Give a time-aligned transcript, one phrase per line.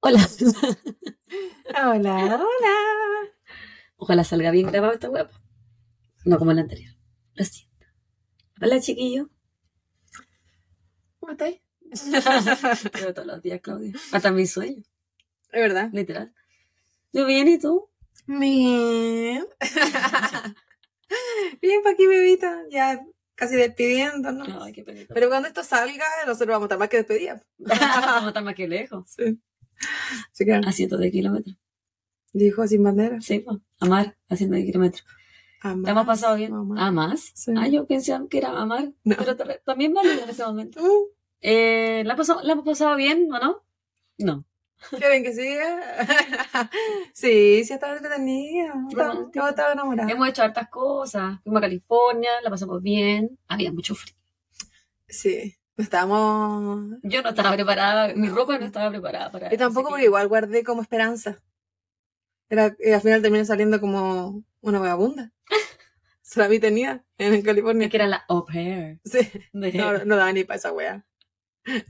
[0.00, 0.26] Hola.
[1.74, 2.76] Hola, hola.
[3.96, 5.28] Ojalá salga bien grabado esta web.
[6.24, 6.94] No como la anterior.
[7.34, 7.86] Lo siento.
[8.62, 9.28] Hola, chiquillo.
[11.20, 11.60] ¿Cómo estáis?
[12.92, 13.92] Pero todos los días, Claudia.
[14.12, 14.82] Hasta mi sueño,
[15.50, 15.90] Es verdad.
[15.92, 16.34] literal.
[17.12, 17.90] Yo bien, ¿y tú?
[18.26, 19.46] Bien.
[21.60, 22.62] Bien, pa' aquí, bebita.
[22.70, 23.04] Ya
[23.34, 24.48] casi despidiéndonos.
[24.62, 25.12] Ay, qué penita.
[25.14, 27.42] Pero cuando esto salga, nosotros vamos a estar más que despedida.
[27.58, 29.04] Vamos a estar más que lejos.
[29.10, 29.38] Sí.
[30.32, 31.56] Así que, A cientos de kilómetros.
[32.32, 33.20] dijo sin bandera.
[33.20, 33.58] Sí, pues.
[33.80, 35.04] Amar a cientos de kilómetros.
[35.60, 36.52] Amar, ¿Te hemos pasado bien?
[36.76, 37.32] ¿A más?
[37.34, 37.52] Sí.
[37.56, 38.92] Ah, yo pensé que era amar.
[39.04, 39.16] No.
[39.18, 40.80] Pero ta- también vale en este momento.
[40.82, 41.08] Uh,
[41.40, 43.64] Eh, ¿la, pasó- ¿La hemos pasado bien o no?
[44.18, 44.44] No.
[44.90, 45.80] ¿Quieren que siga?
[47.12, 48.74] sí, sí, estaba entretenida.
[48.88, 49.44] Estaba, Romántico.
[49.44, 50.10] yo estaba enamorada.
[50.10, 51.40] Hemos hecho hartas cosas.
[51.42, 53.38] Fuimos a California, la pasamos bien.
[53.48, 54.14] Había mucho frío.
[55.08, 55.56] Sí.
[55.76, 56.98] Estábamos.
[57.02, 60.62] Yo no estaba preparada, mi ropa no estaba preparada para Y tampoco, porque igual guardé
[60.64, 61.38] como esperanza.
[62.50, 65.32] Era, y al final terminé saliendo como una vagabunda.
[66.20, 67.86] Se la vi tenía en California.
[67.86, 69.00] Es que era la au pair.
[69.04, 69.18] Sí,
[69.52, 71.04] de- no, no daba ni para esa wea.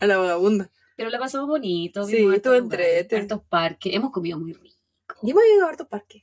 [0.01, 0.71] A la vagabunda.
[0.97, 2.05] Pero la pasamos bonito.
[2.05, 3.95] Sí, vimos estuvo hartos parques.
[3.95, 4.77] Hemos comido muy rico.
[5.23, 6.23] Y hemos ido a hartos parques.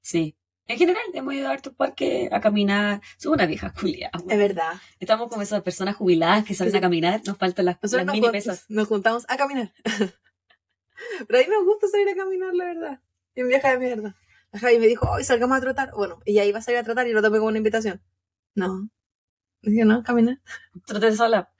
[0.00, 0.36] Sí.
[0.66, 3.00] En general, hemos ido a hartos parques a caminar.
[3.18, 4.10] Somos una vieja culia.
[4.28, 4.74] Es verdad.
[5.00, 6.78] Estamos como esas personas jubiladas que salen Sí.
[6.78, 7.20] a caminar.
[7.26, 8.66] Nos faltan las, las nos, mini jun- pesas.
[8.68, 9.72] nos juntamos a caminar.
[11.26, 13.00] Pero a mí me gusta salir a caminar, la verdad.
[13.34, 14.16] En vieja de mierda.
[14.52, 15.92] La Javi me dijo, hoy salgamos a trotar.
[15.96, 18.02] Bueno, ella iba a salir a trotar y lo tomé como una invitación.
[18.54, 18.90] No.
[19.62, 20.40] Dije, no, caminar.
[20.86, 21.52] Troté sola.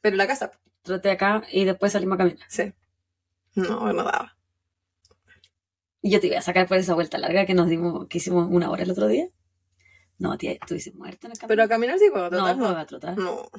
[0.00, 0.50] Pero en la casa.
[0.86, 2.38] Troté acá y después salimos a caminar.
[2.48, 2.72] Sí.
[3.56, 4.36] No, no daba.
[6.00, 8.48] Y yo te iba a sacar por esa vuelta larga que nos dimos, que hicimos
[8.48, 9.28] una hora el otro día.
[10.18, 11.48] No, tía, estuviste muerta en el camino.
[11.48, 12.70] Pero a caminar sí, puedo no, trotar, no, no.
[12.70, 13.18] iba a trotar.
[13.18, 13.50] No.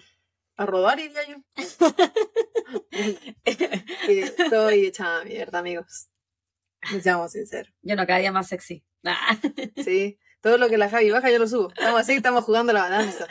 [0.56, 1.36] A rodar iría yo.
[3.46, 6.08] Estoy hecha mierda, amigos.
[7.02, 7.74] Seamos sinceros.
[7.82, 8.84] Yo no, cada día más sexy.
[9.04, 9.38] Ah.
[9.84, 10.20] Sí.
[10.42, 11.70] Todo lo que la Javi baja, yo lo subo.
[11.70, 13.28] Estamos así, estamos jugando la balanza.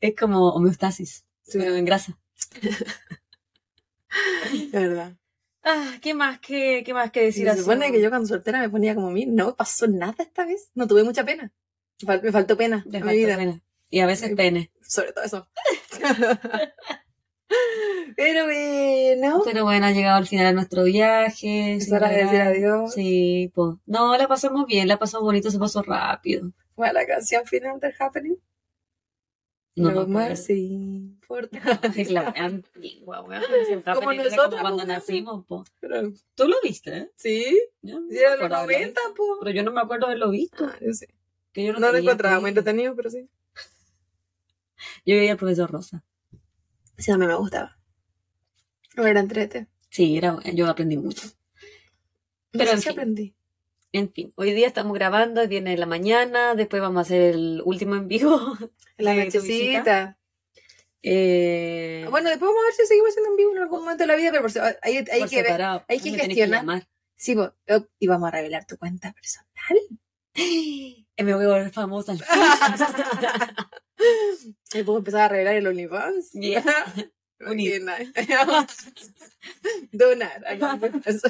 [0.00, 2.18] Es como homeostasis, Sí, pero en grasa.
[4.72, 5.12] verdad.
[5.62, 6.38] Ah, ¿qué más?
[6.40, 7.60] ¿Qué, qué más que decir se así?
[7.60, 9.24] supone que yo cuando soltera me ponía como mí.
[9.26, 10.70] No pasó nada esta vez.
[10.74, 11.52] No tuve mucha pena.
[12.02, 13.36] Me fal- Me faltó pena Me en mi vida.
[13.36, 13.62] pena.
[13.88, 14.34] Y a veces Sí.
[14.34, 14.72] pene.
[14.82, 15.48] Sobre todo eso.
[18.16, 19.42] Pero bueno.
[19.44, 21.74] Pero bueno, ha llegado al final de nuestro viaje.
[21.74, 22.92] Es hora de decir adiós.
[22.92, 23.76] Sí, pues.
[23.86, 26.50] No, la pasamos bien, la pasamos bonito, se pasó rápido.
[26.74, 28.36] Fue la canción final del Happening.
[29.76, 31.58] No, No, no, más importa.
[31.96, 33.42] Es la antigua, weón.
[33.92, 35.64] Como nosotros, como cuando nacimos, po.
[35.80, 37.10] Pero, Tú lo viste, ¿eh?
[37.16, 39.14] sí, Yo no era los acuerdo haberlo 90, visto.
[39.16, 39.38] po.
[39.40, 40.64] Pero yo no me acuerdo haberlo visto.
[40.64, 41.06] Ah, yo sí.
[41.52, 43.28] Que yo no, No lo encontraba muy entretenido, pero sí.
[45.06, 46.04] Yo veía al profesor Rosa.
[46.98, 47.78] Sí, a mí me gustaba.
[48.96, 49.68] O era entrete.
[49.90, 51.26] Sí, era, yo aprendí mucho.
[52.52, 52.92] No Pero sé en si fin.
[52.92, 53.34] aprendí.
[53.94, 57.32] En fin, hoy día estamos grabando, es viernes de la mañana, después vamos a hacer
[57.32, 58.38] el último en vivo.
[58.98, 60.18] La nochecita.
[61.00, 64.08] Eh, Bueno, después vamos a ver si seguimos haciendo en vivo en algún momento de
[64.08, 64.50] la vida, pero por
[64.82, 65.44] hay, hay por que ver.
[65.46, 65.84] separado.
[65.86, 66.88] hay que gestionar.
[67.14, 69.78] Sí, po, oh, y vamos a revelar tu cuenta personal.
[71.16, 72.10] Eh, Me voy a volver famosa.
[72.10, 72.26] al fin.
[74.84, 76.32] Puedo empezar a revelar el OnlyFans.
[76.32, 76.64] Yeah.
[77.48, 77.80] Unir.
[79.92, 80.44] Donar.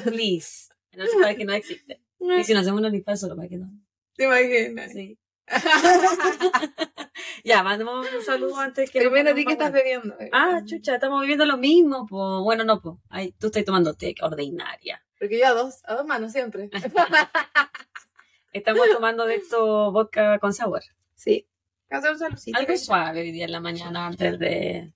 [0.05, 0.69] Please.
[0.95, 2.01] No se sabe que no existe.
[2.19, 3.69] Y si no hacemos un OnlyFans solo para que no.
[4.15, 4.91] ¿Te imaginas?
[4.91, 5.17] Sí.
[7.43, 10.15] ya, mandemos un saludo antes que nos Primero, ¿a ti pongamos qué estás bebiendo?
[10.31, 12.43] Ah, chucha, estamos viviendo lo mismo, po.
[12.43, 13.01] Bueno, no, po.
[13.09, 15.03] Ay, tú estás tomando té ordinaria.
[15.19, 16.69] Porque yo a dos, a dos manos siempre.
[18.53, 20.81] Estamos tomando de esto vodka con sour.
[21.15, 21.47] sí.
[21.89, 22.55] Hacer un.
[22.55, 24.91] Algo suave hoy día en la mañana antes de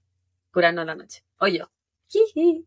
[0.52, 1.24] curarnos la noche.
[1.38, 1.70] O yo.
[2.08, 2.66] Sí.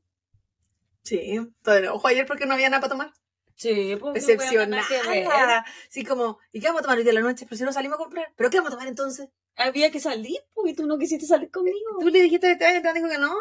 [1.63, 3.13] Todo ojo ayer porque no había nada para tomar.
[3.57, 4.15] Sí, pues.
[4.15, 5.65] Decepcionada.
[5.89, 7.45] Sí, como, ¿y qué vamos a tomar hoy de la noche?
[7.49, 8.33] Pero si no salimos a comprar.
[8.37, 9.29] ¿Pero qué vamos a tomar entonces?
[9.57, 11.77] Había que salir, pues, y tú no quisiste salir conmigo.
[12.01, 13.35] Tú le dijiste que te dijo que no.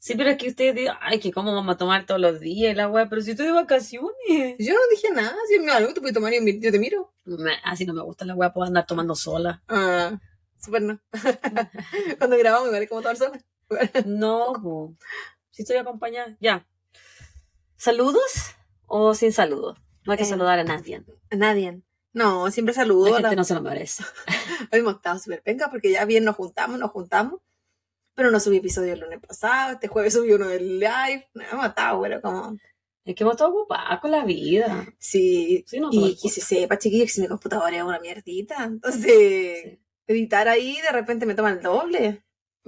[0.00, 2.76] Sí, pero es que ustedes digan, ay, que cómo vamos a tomar todos los días
[2.76, 4.56] la weá, pero si estoy de vacaciones.
[4.58, 5.34] Yo no dije nada.
[5.48, 7.12] Si es algo, te puedes tomar y yo mi- te miro.
[7.24, 9.62] Me- Así no me gusta la weá, puedo andar tomando sola.
[9.68, 10.18] Ah,
[10.60, 11.00] súper no.
[12.18, 13.40] Cuando grabamos, es como tomar sola.
[14.06, 14.94] No, po.
[15.50, 16.36] si estoy acompañada.
[16.40, 16.66] Ya.
[17.76, 18.54] ¿Saludos
[18.88, 19.78] o sin saludos?
[20.04, 21.02] No hay que Eh, saludar a nadie.
[21.30, 21.80] A nadie.
[22.12, 23.04] No, siempre saludo.
[23.06, 24.02] La a gente la- no se lo merece.
[24.72, 27.40] Hoy hemos estado súper penca porque ya bien nos juntamos, nos juntamos.
[28.14, 29.74] Pero no subí episodio el lunes pasado.
[29.74, 31.28] Este jueves subí uno del live.
[31.34, 32.56] No, hemos estado, pero como.
[33.04, 34.86] Es que hemos estado ocupados con la vida.
[34.98, 35.64] Sí.
[35.68, 38.64] Sí, no y que se sepa, chiquillos, que si mi computadora es una mierdita.
[38.64, 39.78] Entonces, Sí.
[40.08, 42.22] editar ahí, de repente me toma el doble.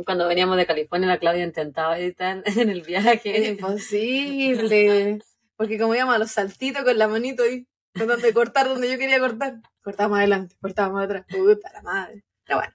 [0.06, 3.20] Cuando veníamos de California, la Claudia intentaba editar en el viaje.
[3.42, 5.18] Es imposible.
[5.60, 8.96] Porque como íbamos a los saltitos con la manito ahí, tratando de cortar donde yo
[8.96, 9.60] quería cortar.
[9.82, 11.26] Cortaba más adelante, cortaba más atrás.
[11.28, 12.24] Puta la madre.
[12.46, 12.72] Pero bueno.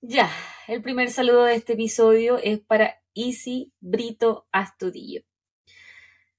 [0.00, 0.30] Ya,
[0.66, 5.24] el primer saludo de este episodio es para Easy Brito Astudillo.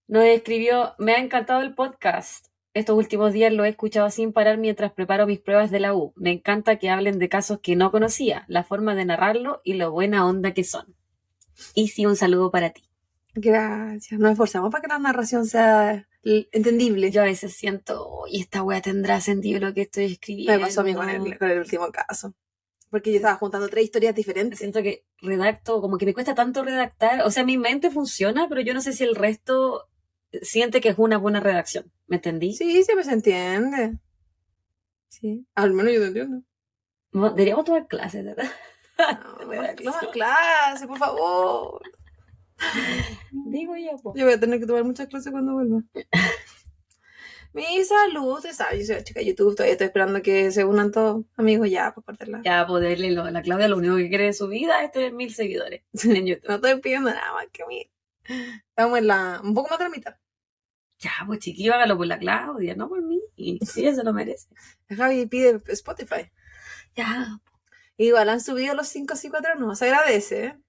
[0.08, 2.48] Nos escribió, me ha encantado el podcast.
[2.74, 6.12] Estos últimos días lo he escuchado sin parar mientras preparo mis pruebas de la U.
[6.16, 9.92] Me encanta que hablen de casos que no conocía, la forma de narrarlo y lo
[9.92, 10.96] buena onda que son.
[11.76, 12.85] Easy, un saludo para ti.
[13.36, 14.20] Gracias.
[14.20, 17.12] Nos esforzamos para que la narración sea entendible.
[17.12, 20.54] Yo a veces siento, y esta wea tendrá sentido lo que estoy escribiendo.
[20.54, 22.34] Me pasó a mí con el, con el último caso.
[22.90, 24.60] Porque yo estaba juntando tres historias diferentes.
[24.60, 27.22] Siento que redacto, como que me cuesta tanto redactar.
[27.24, 29.90] O sea, mi mente funciona, pero yo no sé si el resto
[30.42, 31.92] siente que es una buena redacción.
[32.08, 32.54] ¿Me entendí?
[32.54, 33.98] Sí, siempre se entiende.
[35.10, 35.46] Sí.
[35.56, 36.42] Al menos yo te entiendo.
[37.12, 38.50] Mo- Deberíamos tomar clases, ¿verdad?
[38.98, 39.94] No, Redacción.
[40.02, 41.82] no, clase, por favor.
[43.32, 44.14] Digo yo, po.
[44.16, 45.82] Yo voy a tener que tomar muchas clases cuando vuelva.
[47.56, 50.66] Mi salud, usted sabe, yo soy la chica de YouTube, todavía estoy esperando que se
[50.66, 52.42] unan todos amigos ya para cortarla.
[52.44, 55.34] Ya poderle lo, la Claudia lo único que quiere de su vida es tener mil
[55.34, 56.50] seguidores en YouTube.
[56.50, 57.90] No estoy pidiendo nada más que mí.
[58.68, 60.16] Estamos en la, un poco más de la mitad.
[61.00, 63.22] Ya, pues chiquillo, hágalo por la Claudia, no por mí.
[63.38, 64.50] Y sí, eso lo merece.
[64.90, 66.30] Javi pide Spotify.
[66.94, 67.40] Ya.
[67.96, 70.60] Igual han subido los 5 sí 4 no, se agradece, ¿eh?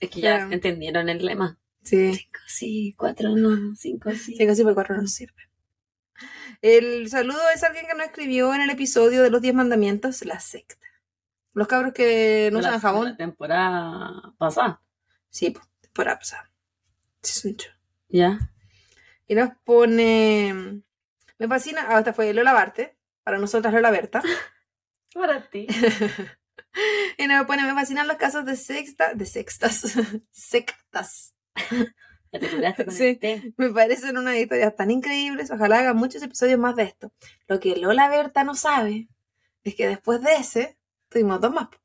[0.00, 1.58] Es que ya entendieron el lema.
[1.82, 2.14] Sí.
[2.14, 4.34] Cinco sí, cuatro no, cinco sí.
[4.36, 5.50] 5 sí por 4 no sirve.
[6.62, 10.40] El saludo es alguien que nos escribió en el episodio de los 10 mandamientos, la
[10.40, 10.86] secta.
[11.52, 13.10] Los cabros que no usan jabón.
[13.10, 14.80] La temporada pasada.
[15.28, 16.50] Sí, pues, por pasada.
[17.22, 17.56] Sí.
[18.08, 18.50] Ya.
[19.28, 20.82] Y nos pone.
[21.38, 21.86] Me fascina.
[21.88, 22.96] Ah, esta fue Lola Barte.
[23.22, 24.22] Para nosotras Lola Berta.
[25.14, 25.66] Para ti.
[27.18, 27.62] y nos pone.
[27.62, 29.14] Me fascinan los casos de sexta.
[29.14, 29.94] De sextas.
[30.30, 31.34] sectas.
[32.30, 33.18] Te Sí.
[33.56, 35.52] Me parecen unas historias tan increíbles.
[35.52, 37.12] Ojalá hagan muchos episodios más de esto.
[37.46, 39.08] Lo que Lola Berta no sabe
[39.62, 40.76] es que después de ese
[41.08, 41.70] tuvimos dos más.
[41.70, 41.78] De,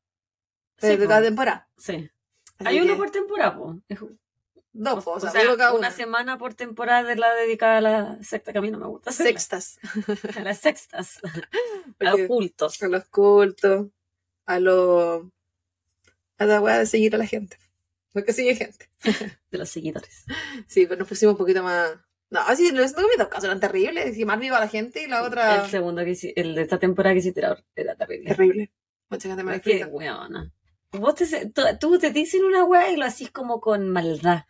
[0.92, 1.70] Sí, de cada temporada.
[1.78, 2.10] Sí.
[2.58, 3.80] Así Hay uno por temporada, po.
[4.72, 5.92] Dos, o, o sea, sea, uno cada una una.
[5.92, 9.12] semana por temporada de la dedicada a la secta, que a mí no me gusta.
[9.12, 9.78] Sextas.
[10.36, 11.20] A las sextas.
[12.00, 12.82] A los cultos.
[12.82, 13.88] a los cultos,
[14.50, 15.32] a lo
[16.38, 17.58] a la weá de seguir a la gente.
[18.14, 18.90] Porque sigue gente.
[19.52, 20.26] De los seguidores.
[20.68, 21.92] Sí, pero nos pusimos un poquito más.
[22.32, 24.18] No, sí, los mis dos casos eran terribles.
[24.18, 25.64] Y más viva la gente y la otra.
[25.66, 28.30] El segundo que hici- el de esta temporada que hiciste era, era terrible.
[28.30, 28.72] Terrible.
[29.10, 29.88] Mucha gente me que, explica.
[29.88, 30.52] weona.
[30.92, 34.46] Vos te, tú, tú te dicen una weá y lo hacís como con maldad.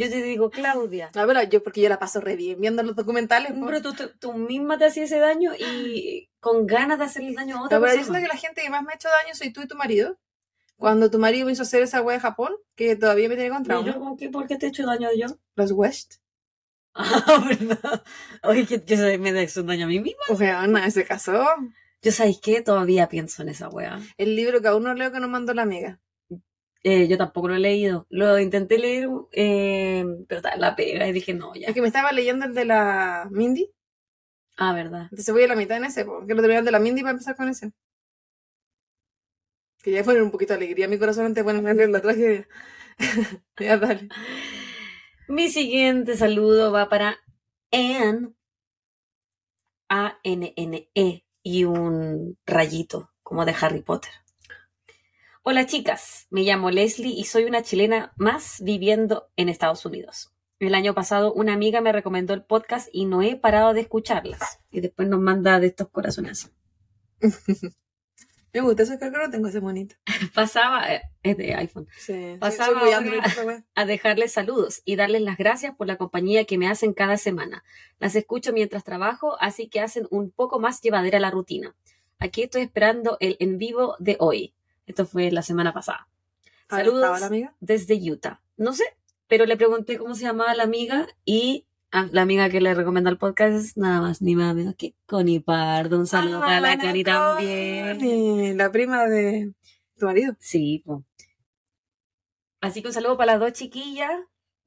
[0.00, 2.96] Yo te digo, Claudia, No, pero yo, porque yo la paso re bien viendo los
[2.96, 3.52] documentales.
[3.52, 3.66] po.
[3.66, 7.58] pero tú, tú, tú misma te hacías ese daño y con ganas de hacerle daño
[7.58, 8.18] a otra No, pero persona.
[8.18, 10.18] siento que la gente que más me ha hecho daño soy tú y tu marido.
[10.76, 13.78] Cuando tu marido me hizo hacer esa weá de Japón, que todavía me tiene contra
[13.80, 14.30] ¿Y yo con qué?
[14.30, 15.26] ¿Por qué te he hecho daño yo?
[15.54, 16.14] Los West.
[16.94, 18.02] Ah, ¿verdad?
[18.42, 20.22] Oye, que yo me un daño a mí misma.
[20.28, 21.44] O sea, no, se casó.
[22.02, 22.62] Yo, ¿sabéis qué?
[22.62, 24.00] Todavía pienso en esa weá.
[24.16, 26.00] El libro que aún no leo que nos mandó la amiga.
[26.82, 28.06] Eh, yo tampoco lo he leído.
[28.10, 31.68] Lo intenté leer, eh, pero la pega y dije, no, ya.
[31.68, 33.70] Es que me estaba leyendo el de la Mindy.
[34.56, 35.02] Ah, ¿verdad?
[35.10, 37.36] Entonces voy a la mitad en ese, porque lo terminan de la Mindy para empezar
[37.36, 37.72] con ese.
[39.82, 42.46] Quería poner un poquito de alegría a mi corazón antes de ponerme la tragedia.
[43.58, 44.08] ya, dale.
[45.28, 47.18] Mi siguiente saludo va para
[47.72, 48.34] Anne.
[49.88, 54.12] A-N-N-E y un rayito, como de Harry Potter.
[55.42, 60.34] Hola chicas, me llamo Leslie y soy una chilena más viviendo en Estados Unidos.
[60.58, 64.60] El año pasado una amiga me recomendó el podcast y no he parado de escucharlas.
[64.70, 66.52] Y después nos manda de estos corazones.
[68.52, 69.94] Me gusta eso, creo que no tengo ese bonito.
[70.34, 73.20] Pasaba, eh, es de iPhone, Sí, Pasaba Android,
[73.74, 77.64] a dejarles saludos y darles las gracias por la compañía que me hacen cada semana.
[77.98, 81.74] Las escucho mientras trabajo, así que hacen un poco más llevadera la rutina.
[82.18, 84.54] Aquí estoy esperando el en vivo de hoy.
[84.90, 86.08] Esto fue la semana pasada.
[86.68, 87.54] Saludos ¿estaba la amiga?
[87.60, 88.40] desde Utah.
[88.56, 88.82] No sé,
[89.28, 93.08] pero le pregunté cómo se llamaba la amiga y ah, la amiga que le recomendó
[93.08, 95.96] el podcast es nada más ni más menos que Connie Pardo.
[95.96, 98.58] Un saludo Ah, para la Connie también.
[98.58, 99.52] La prima de
[99.96, 100.34] tu marido.
[100.40, 101.04] Sí, po.
[102.60, 104.10] Así que un saludo para las dos chiquillas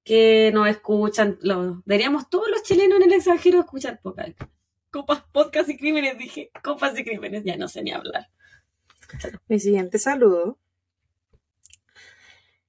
[0.05, 1.37] que nos escuchan.
[1.41, 4.39] Lo, deberíamos todos los chilenos en el extranjero escuchar podcast.
[4.89, 6.49] Copas, podcast y crímenes, dije.
[6.63, 8.29] Copas y crímenes, ya no sé ni hablar.
[9.47, 10.59] Mi siguiente saludo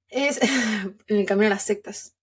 [0.08, 0.40] es
[1.08, 2.14] en el camino a las sectas.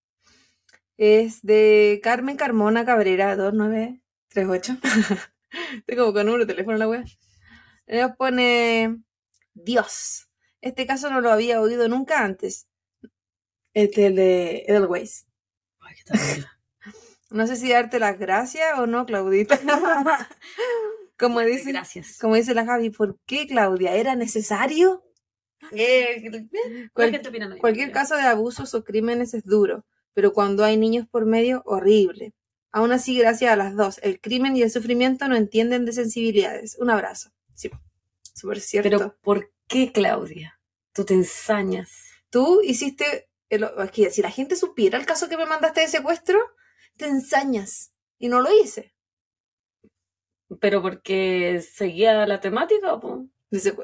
[0.98, 4.78] Es de Carmen Carmona Cabrera 2938.
[5.78, 7.04] Estoy como con número de teléfono la wea.
[7.88, 9.02] Nos pone
[9.54, 10.30] Dios.
[10.62, 12.68] Este caso no lo había oído nunca antes.
[13.74, 15.28] Este es el de Edelweiss.
[15.80, 16.48] Ay, qué terrible.
[17.32, 19.60] No sé si darte las gracias o no, Claudita.
[21.22, 22.18] Como, dice, Gracias.
[22.20, 23.96] como dice la Javi, ¿por qué, Claudia?
[23.96, 25.04] ¿Era necesario?
[25.72, 26.30] Eh,
[26.94, 27.12] Cual-
[27.60, 32.34] Cualquier caso de abusos o crímenes es duro, pero cuando hay niños por medio, horrible.
[32.74, 36.78] Aún así, gracias a las dos, el crimen y el sufrimiento no entienden de sensibilidades.
[36.80, 37.30] Un abrazo.
[37.54, 37.70] Sí,
[38.34, 38.90] súper cierto.
[38.90, 40.60] Pero ¿por qué, Claudia?
[40.94, 41.92] Tú te ensañas.
[42.30, 46.40] Tú hiciste, el- que si la gente supiera el caso que me mandaste de secuestro,
[46.98, 47.94] te ensañas.
[48.18, 48.94] Y no lo hice.
[50.60, 53.28] Pero porque seguía la temática, po.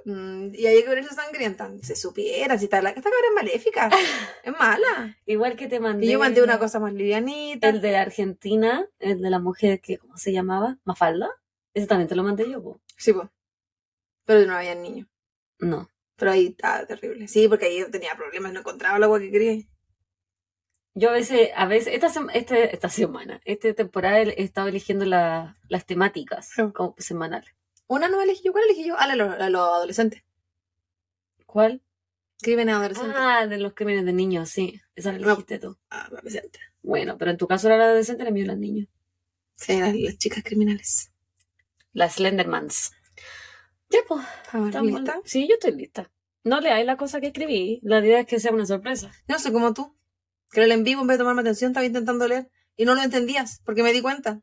[0.06, 1.70] Mm, y hay que ver esa sangrienta.
[1.82, 3.90] Se supiera, si está la, esta cabra es maléfica.
[4.44, 5.18] es mala.
[5.26, 6.06] Igual que te mandé.
[6.06, 7.68] Y yo mandé una cosa más livianita.
[7.68, 10.78] El de Argentina, el de la mujer que, ¿cómo se llamaba?
[10.86, 11.30] Mafalda.
[11.74, 12.82] Ese también te lo mandé yo, po.
[12.98, 13.28] Sí, pues.
[14.26, 15.08] Pero no había niños.
[15.60, 15.90] No.
[16.16, 17.28] Pero ahí estaba terrible.
[17.28, 19.64] Sí, porque ahí yo tenía problemas, no encontraba el agua que quería.
[21.00, 25.56] Yo a veces, a veces, esta, este- esta semana, esta temporada he estado eligiendo la-
[25.70, 26.64] las temáticas Sí.
[26.74, 27.50] como semanales.
[27.88, 28.96] Una no elegí yo, ¿cuál elegí yo?
[28.98, 30.24] Ah, la de los adolescentes.
[31.46, 31.82] ¿Cuál?
[32.42, 33.16] Crímenes adolescentes.
[33.18, 34.82] Ah, de los crímenes de niños, sí.
[34.96, 35.78] Esa la elegiste tú.
[35.90, 36.62] Ah, adolescentes.
[36.82, 38.88] Bueno, pero en tu caso era la adolescente, la mío las niños.
[39.56, 41.12] Sí, las, las chicas criminales.
[41.94, 42.92] Las Slendermans.
[43.90, 44.22] Ya, pues.
[44.46, 45.16] ¿Estamos estamos- listas?
[45.26, 46.12] Sí, yo estoy lista.
[46.44, 47.80] No leáis la cosa que escribí.
[47.84, 49.12] La idea es que sea una sorpresa.
[49.28, 49.96] No sé como tú.
[50.52, 52.50] Que el en vivo, en vez de tomarme atención, estaba intentando leer.
[52.76, 54.42] Y no lo entendías, porque me di cuenta.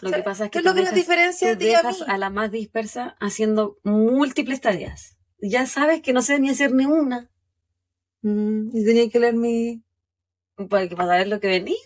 [0.00, 1.74] Lo O sea, que pasa es ¿Qué que es lo que dejas, diferencia ti y
[1.74, 5.16] a dejas a la más dispersa haciendo múltiples tareas.
[5.38, 7.30] Ya sabes que no sé ni hacer ni una.
[8.22, 9.82] Mm, y tenía que leer mi...
[10.68, 11.76] Para, para saber lo que venía.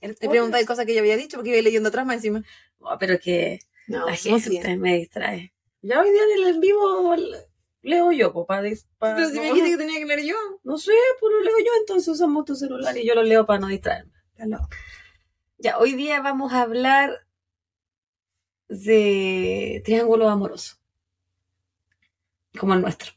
[0.00, 2.44] El Me preguntáis cosas que yo había dicho, porque iba leyendo atrás más encima.
[2.78, 5.54] Oh, pero que No, la ¿cómo gente me distrae.
[5.80, 7.14] Ya hoy día en el en vivo
[7.84, 10.36] leo yo, po, para, para- Pero si me dijiste que tenía que leer yo.
[10.64, 13.60] no sé, pues lo leo yo, entonces usamos tu celular y yo lo leo para
[13.60, 14.12] no distraerme.
[14.36, 14.68] Está.
[15.58, 17.26] Ya, hoy día vamos a hablar
[18.68, 20.76] de triángulo amoroso.
[22.58, 23.12] Como el nuestro.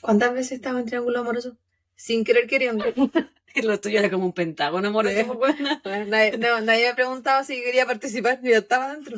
[0.00, 1.56] ¿Cuántas veces estaba en triángulo amoroso?
[1.94, 2.84] Sin querer queriendo.
[3.62, 5.16] Lo tuyo era como un pentágono amoroso.
[5.16, 5.24] Sí.
[5.24, 5.56] pues.
[5.82, 9.16] Bueno, nadie, no, nadie me preguntaba si quería participar, yo estaba dentro.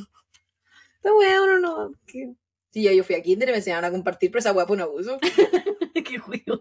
[0.97, 1.93] Esta weá, uno no.
[2.07, 2.35] ¿qué?
[2.71, 4.77] Sí, ya yo fui a Kinder y me enseñaron a compartir, pero esa weá fue
[4.77, 5.19] un abuso.
[6.05, 6.61] Qué juego.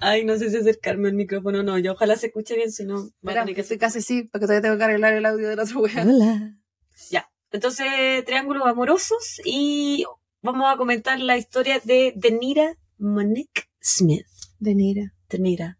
[0.00, 1.78] Ay, no sé si acercarme al micrófono o no.
[1.78, 2.96] Yo ojalá se escuche bien, si no.
[2.96, 5.48] va a Espera, tener que estoy casi sí, porque todavía tengo que arreglar el audio
[5.48, 6.02] del otro weá.
[6.06, 6.54] Hola.
[7.10, 7.30] Ya.
[7.50, 10.04] Entonces, triángulos amorosos y
[10.42, 14.26] vamos a comentar la historia de Denira Monique Smith.
[14.58, 15.14] De Nira.
[15.28, 15.78] Denira.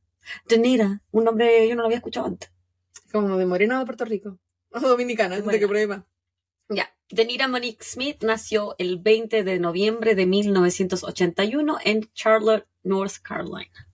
[0.48, 2.50] Denira, un nombre yo no lo había escuchado antes.
[3.12, 4.38] Como de Moreno de Puerto Rico.
[4.70, 6.06] O dominicana, de qué prueba.
[6.68, 6.94] Ya.
[7.10, 13.88] Denira Monique Smith nació el 20 de noviembre de 1981 en Charlotte, North Carolina.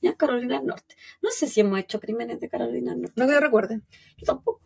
[0.00, 0.94] Ya, Carolina del Norte.
[1.22, 3.20] No sé si hemos hecho crímenes de Carolina del Norte.
[3.20, 3.80] No que yo recuerde.
[4.16, 4.62] Yo tampoco.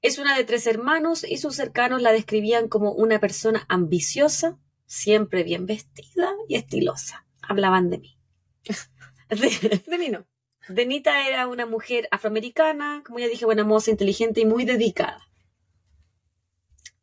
[0.00, 5.42] Es una de tres hermanos y sus cercanos la describían como una persona ambiciosa, siempre
[5.42, 7.26] bien vestida y estilosa.
[7.42, 8.18] Hablaban de mí.
[9.28, 10.26] De- De mí no.
[10.68, 15.18] Denita era una mujer afroamericana, como ya dije, buena moza, inteligente y muy dedicada.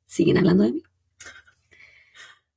[0.06, 0.84] ¿Siguen hablando de mí?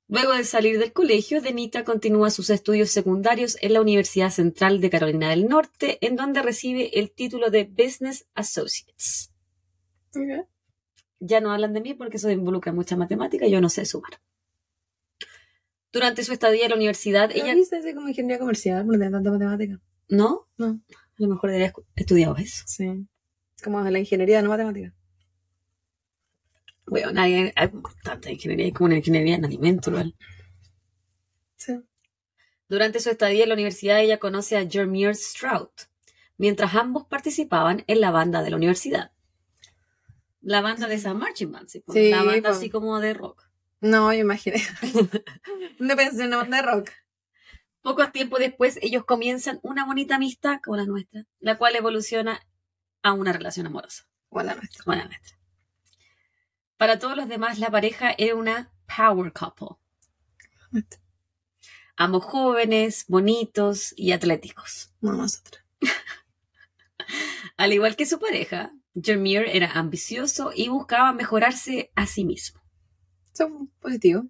[0.08, 4.88] Luego de salir del colegio, Denita continúa sus estudios secundarios en la Universidad Central de
[4.88, 9.30] Carolina del Norte, en donde recibe el título de Business Associates.
[11.20, 14.20] Ya no hablan de mí porque eso involucra mucha matemática y yo no sé sumar.
[15.92, 19.80] Durante su estadía en la universidad, Ella así como ingeniería comercial, no tanta matemática.
[20.08, 20.48] ¿No?
[20.56, 20.80] No.
[20.88, 22.64] A lo mejor debería estudiado eso.
[22.66, 23.06] Sí.
[23.62, 24.94] Como de la ingeniería, no matemática.
[26.90, 27.70] Bueno, hay, hay
[28.02, 29.94] tanta ingeniería, hay como una ingeniería en alimentos.
[31.56, 31.80] Sí.
[32.68, 35.72] Durante su estadía en la universidad, ella conoce a Jermier Strout,
[36.36, 39.12] mientras ambos participaban en la banda de la universidad.
[40.40, 42.58] La banda de esa marching band, sí, pues, Sí, la banda pues.
[42.58, 43.44] así como de rock.
[43.80, 44.62] No, yo imaginé.
[45.78, 46.90] no pensé en una banda de rock.
[47.80, 52.40] Poco tiempo después, ellos comienzan una bonita amistad como la nuestra, la cual evoluciona
[53.02, 54.08] a una relación amorosa.
[54.30, 54.84] O la nuestra.
[54.84, 55.37] como la nuestra.
[56.78, 59.76] Para todos los demás, la pareja era una power couple.
[61.96, 64.92] Ambos jóvenes, bonitos y atléticos.
[65.00, 65.64] No, nosotros.
[67.56, 72.60] Al igual que su pareja, Jermier era ambicioso y buscaba mejorarse a sí mismo.
[73.32, 74.26] Eso fue positivo.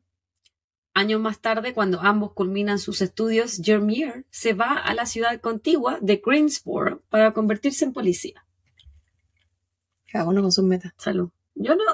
[0.94, 5.98] Años más tarde, cuando ambos culminan sus estudios, Jermier se va a la ciudad contigua
[6.00, 8.46] de Greensboro para convertirse en policía.
[10.10, 10.94] Cada uno con sus metas.
[10.96, 11.28] Salud.
[11.54, 11.84] Yo no.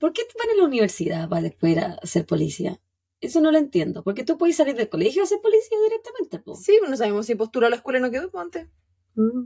[0.00, 2.80] ¿Por qué te van a la universidad para después ir a ser policía?
[3.20, 4.02] Eso no lo entiendo.
[4.02, 6.56] Porque tú puedes salir del colegio a ser policía directamente, po.
[6.56, 8.66] Sí, no sabemos si posturó a la escuela y no quedó antes.
[9.14, 9.42] Mm.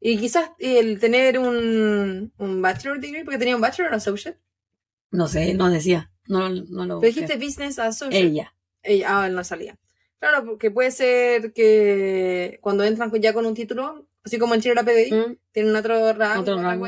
[0.00, 4.38] Y quizás el tener un, un bachelor degree, porque tenía un bachelor associate.
[5.10, 6.10] No sé, no decía.
[6.26, 7.22] No, no lo Pero busqué.
[7.22, 8.18] dijiste business associate.
[8.26, 8.54] Ella.
[8.82, 9.78] Ella, ah, él no salía.
[10.20, 14.74] Claro, porque puede ser que cuando entran ya con un título, así como en Chile
[14.74, 15.36] la PDI, Mm.
[15.52, 16.40] tienen otro rango.
[16.42, 16.86] Otro rango.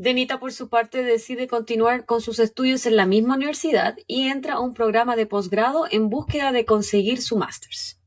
[0.00, 4.54] Denita, por su parte, decide continuar con sus estudios en la misma universidad y entra
[4.54, 8.00] a un programa de posgrado en búsqueda de conseguir su máster's.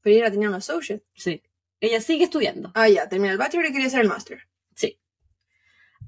[0.00, 1.04] Pero ella tenía un associate.
[1.14, 1.40] Sí.
[1.78, 2.72] Ella sigue estudiando.
[2.74, 4.48] Ah, ya, termina el bachelor y quería hacer el master.
[4.74, 4.98] Sí.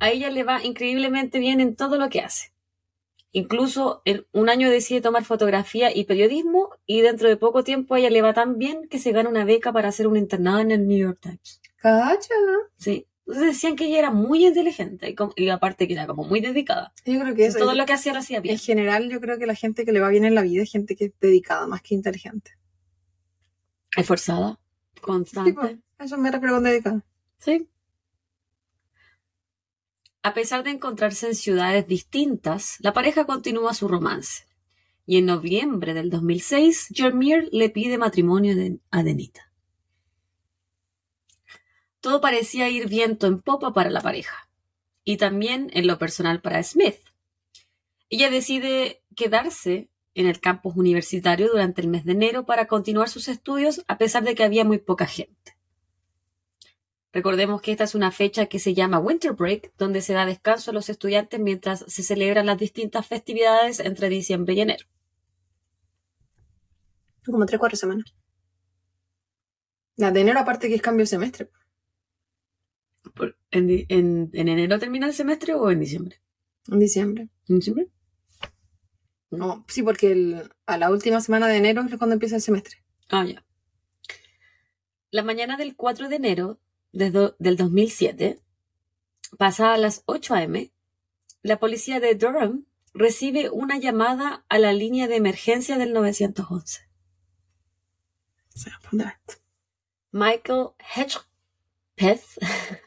[0.01, 2.53] A ella le va increíblemente bien en todo lo que hace.
[3.31, 8.01] Incluso en un año decide tomar fotografía y periodismo y dentro de poco tiempo a
[8.01, 10.73] ella le va tan bien que se gana una beca para hacer un internado en
[10.73, 11.61] el New York Times.
[11.77, 12.35] Cacha.
[12.77, 13.07] Sí.
[13.27, 16.41] Entonces decían que ella era muy inteligente y, como- y aparte que era como muy
[16.41, 16.93] dedicada.
[17.05, 17.59] Yo creo que eso.
[17.59, 18.55] todo lo que hacía lo hacía bien.
[18.55, 20.71] En general, yo creo que la gente que le va bien en la vida es
[20.71, 22.53] gente que es dedicada más que inteligente.
[23.97, 24.61] Esforzada,
[24.95, 25.53] Sí, constante.
[25.55, 27.05] pues, eso me refiero con dedicada.
[27.39, 27.69] Sí.
[30.23, 34.45] A pesar de encontrarse en ciudades distintas, la pareja continúa su romance.
[35.07, 38.55] Y en noviembre del 2006, Jermier le pide matrimonio
[38.91, 39.46] a Denita.
[42.07, 44.49] Todo parecía ir viento en popa para la pareja.
[45.03, 47.01] Y también en lo personal para Smith.
[48.09, 53.27] Ella decide quedarse en el campus universitario durante el mes de enero para continuar sus
[53.27, 55.59] estudios a pesar de que había muy poca gente.
[57.13, 60.71] Recordemos que esta es una fecha que se llama Winter Break, donde se da descanso
[60.71, 64.87] a los estudiantes mientras se celebran las distintas festividades entre diciembre y enero.
[67.25, 68.15] Como tres, cuatro semanas.
[69.97, 71.51] La de enero, aparte que es cambio de semestre.
[73.51, 76.21] ¿En, en- en enero termina el semestre o en diciembre?
[76.71, 77.29] En diciembre.
[77.49, 77.89] ¿En diciembre?
[79.31, 82.85] No, sí, porque el- a la última semana de enero es cuando empieza el semestre.
[83.09, 83.45] Ah, ya.
[85.11, 86.61] La mañana del 4 de enero
[86.93, 88.41] desde- del 2007,
[89.39, 90.73] pasada a las 8 a.m.,
[91.43, 96.89] la policía de Durham recibe una llamada a la línea de emergencia del 911.
[98.55, 99.43] O sea, ¿dónde va esto?
[100.13, 102.25] Michael Hedgepeth,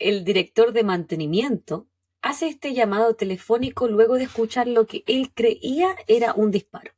[0.00, 1.86] el director de mantenimiento,
[2.22, 6.92] hace este llamado telefónico luego de escuchar lo que él creía era un disparo.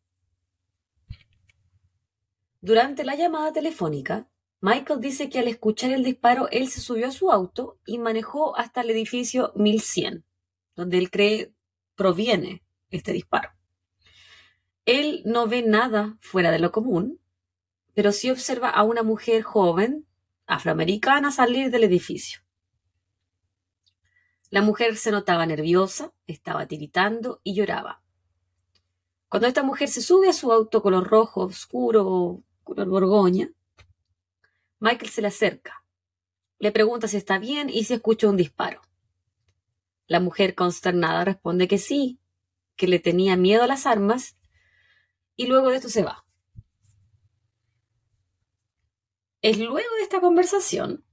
[2.61, 4.29] Durante la llamada telefónica,
[4.61, 8.57] Michael dice que al escuchar el disparo, él se subió a su auto y manejó
[8.57, 10.25] hasta el edificio 1100,
[10.77, 11.53] donde él cree
[11.97, 13.51] proviene este disparo.
[14.87, 17.21] Él no ve nada fuera de lo común,
[17.95, 20.07] pero sí observa a una mujer joven,
[20.47, 22.42] afroamericana, salir del edificio.
[24.53, 28.03] La mujer se notaba nerviosa, estaba tiritando y lloraba.
[29.31, 33.51] Cuando esta mujer se sube a su auto color rojo oscuro, color borgoña,
[34.79, 35.87] Michael se le acerca.
[36.59, 38.83] Le pregunta si está bien y si escucha un disparo.
[40.07, 42.21] La mujer consternada responde que sí,
[42.77, 44.37] que le tenía miedo a las armas,
[45.35, 46.27] y luego de esto se va.
[49.41, 51.07] Es luego de esta conversación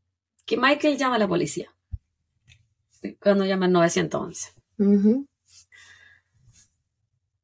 [0.46, 1.74] que Michael llama a la policía.
[3.22, 4.54] Cuando llama al 911.
[4.78, 5.28] Ujú.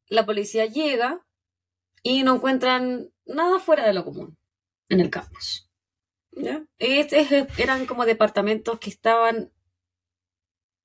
[0.08, 1.26] La policía llega
[2.04, 4.38] y no encuentran nada fuera de lo común
[4.90, 5.70] en el campus.
[6.32, 6.66] ¿Ya?
[6.78, 9.52] Este es- eran como departamentos que estaban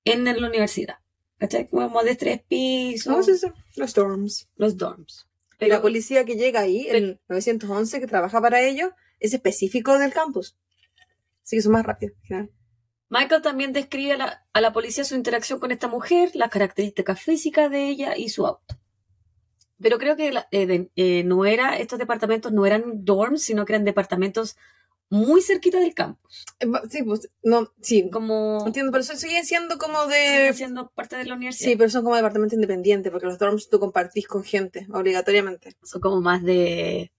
[0.04, 0.96] en la universidad.
[1.38, 1.68] ¿Cachai?
[1.68, 3.52] Como de tres pisos, ¿Cómo se dice?
[3.76, 4.48] Los dorms.
[4.56, 5.26] los dorms.
[5.58, 9.98] Y la Pero- policía que llega ahí, el 911, que trabaja para ellos, es específico
[9.98, 10.56] del campus.
[11.42, 12.14] Así que son más rápidos.
[13.10, 17.20] Michael también describe a la, a la policía su interacción con esta mujer, las características
[17.20, 18.76] físicas de ella y su auto.
[19.82, 23.64] Pero creo que la- eh, de- eh, no era, estos departamentos no eran dorms, sino
[23.64, 24.56] que eran departamentos
[25.08, 26.44] muy cerquita del campus.
[26.60, 28.08] Eh, Sí, pues, no, sí.
[28.10, 30.52] Como Entiendo, pero siguen siendo como siguen de...
[30.54, 31.70] siendo parte de la universidad.
[31.70, 35.74] Sí, pero son como departamentos independientes, porque los dorms tú compartís con gente, obligatoriamente.
[35.82, 37.10] Son como más de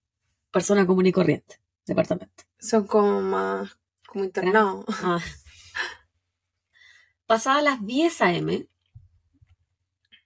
[0.50, 2.44] persona común y corriente, departamento.
[2.58, 3.76] Son como más,
[4.06, 4.84] como internados.
[5.02, 5.18] Ah.
[7.32, 8.68] Pasadas las 10 a.m.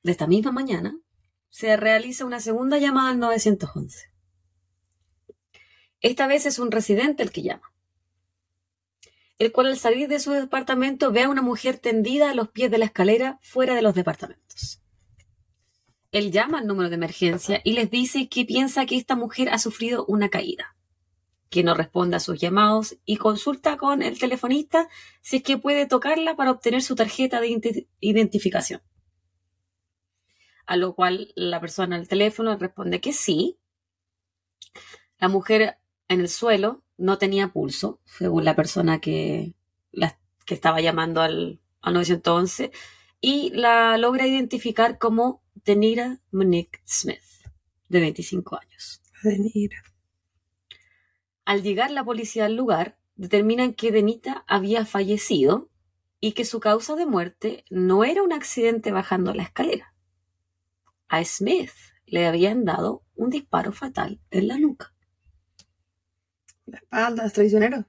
[0.02, 0.98] de esta misma mañana,
[1.50, 4.12] se realiza una segunda llamada al 911.
[6.00, 7.72] Esta vez es un residente el que llama,
[9.38, 12.72] el cual al salir de su departamento ve a una mujer tendida a los pies
[12.72, 14.82] de la escalera fuera de los departamentos.
[16.10, 19.60] Él llama al número de emergencia y les dice que piensa que esta mujer ha
[19.60, 20.75] sufrido una caída,
[21.56, 24.90] que no responde a sus llamados y consulta con el telefonista
[25.22, 28.82] si es que puede tocarla para obtener su tarjeta de identificación.
[30.66, 33.58] A lo cual la persona al teléfono responde que sí.
[35.16, 39.54] La mujer en el suelo no tenía pulso, según la persona que,
[40.44, 42.70] que estaba llamando al, al 911,
[43.22, 47.22] y la logra identificar como Denira Monique Smith,
[47.88, 49.00] de 25 años.
[49.22, 49.82] Denira.
[51.46, 55.70] Al llegar la policía al lugar, determinan que Denita había fallecido
[56.18, 59.94] y que su causa de muerte no era un accidente bajando la escalera.
[61.06, 61.70] A Smith
[62.04, 64.92] le habían dado un disparo fatal en la nuca.
[66.66, 67.86] La espalda, es traicionero.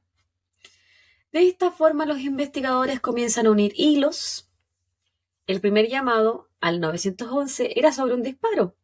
[1.31, 4.51] De esta forma, los investigadores comienzan a unir hilos.
[5.47, 8.75] El primer llamado al 911 era sobre un disparo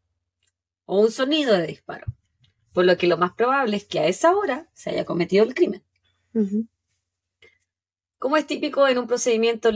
[0.86, 2.08] o un sonido de disparo
[2.74, 5.54] por lo que lo más probable es que a esa hora se haya cometido el
[5.54, 5.84] crimen.
[8.18, 9.72] Como es típico en un procedimiento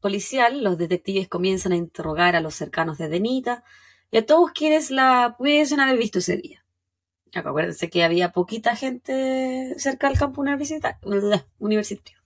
[0.00, 3.64] policial, los detectives comienzan a interrogar a los cercanos de Denita
[4.10, 6.64] y a todos quienes la pudiesen haber visto ese día.
[7.34, 12.18] Acuérdense que había poquita gente cerca del campo universitario.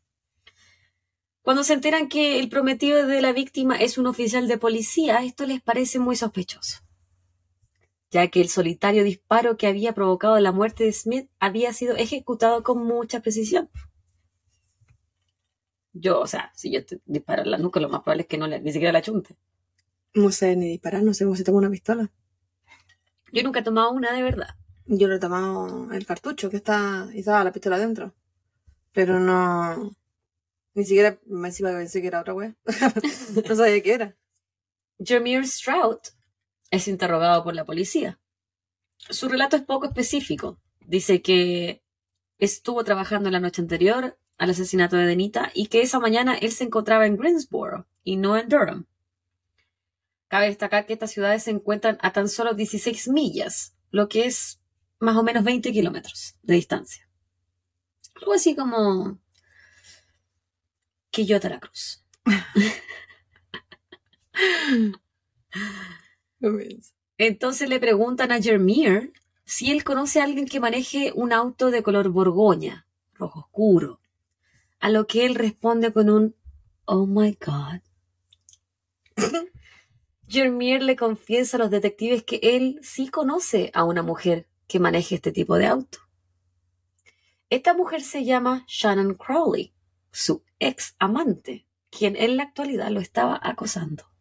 [1.43, 5.45] Cuando se enteran que el prometido de la víctima es un oficial de policía, esto
[5.45, 6.85] les parece muy sospechoso
[8.13, 12.63] ya que el solitario disparo que había provocado la muerte de Smith había sido ejecutado
[12.63, 13.71] con mucha precisión.
[15.95, 18.37] Yo, o sea, si yo te disparo en la nuca, lo más probable es que
[18.37, 19.37] no le, ni siquiera la chunte.
[20.15, 22.11] No sé ni disparar, no sé cómo se toma una pistola.
[23.33, 24.57] Yo nunca he tomado una de verdad.
[24.85, 28.15] Yo lo he tomado el cartucho que está y estaba la pistola dentro.
[28.93, 29.91] Pero no.
[30.75, 32.55] Ni siquiera me encima pensé que era otra wea.
[33.49, 34.17] no sabía qué era.
[34.99, 35.99] Jameer Stroud
[36.73, 38.19] es interrogado por la policía.
[38.97, 40.59] Su relato es poco específico.
[40.81, 41.85] Dice que
[42.39, 46.65] estuvo trabajando la noche anterior al asesinato de Denita y que esa mañana él se
[46.65, 48.87] encontraba en Greensboro y no en Durham.
[50.29, 54.59] Cabe destacar que estas ciudades se encuentran a tan solo 16 millas, lo que es
[54.99, 57.07] más o menos 20 kilómetros de distancia.
[58.15, 59.19] Algo así como
[61.11, 62.03] Quillota la Cruz.
[67.19, 69.13] Entonces le preguntan a Jermier
[69.45, 74.01] si él conoce a alguien que maneje un auto de color borgoña, rojo oscuro.
[74.81, 76.35] A lo que él responde con un
[76.85, 77.81] Oh my God.
[80.29, 85.17] Jermier le confiesa a los detectives que él sí conoce a una mujer que maneje
[85.17, 85.99] este tipo de auto.
[87.51, 89.75] Esta mujer se llama Shannon Crowley,
[90.11, 94.12] su ex amante, quien en la actualidad lo estaba acosando.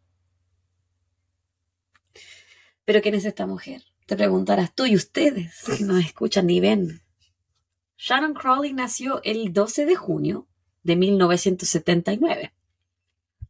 [2.84, 3.82] Pero ¿quién es esta mujer?
[4.06, 7.00] Te preguntarás tú y ustedes, que no escuchan ni ven.
[7.96, 10.48] Sharon Crowley nació el 12 de junio
[10.82, 12.52] de 1979.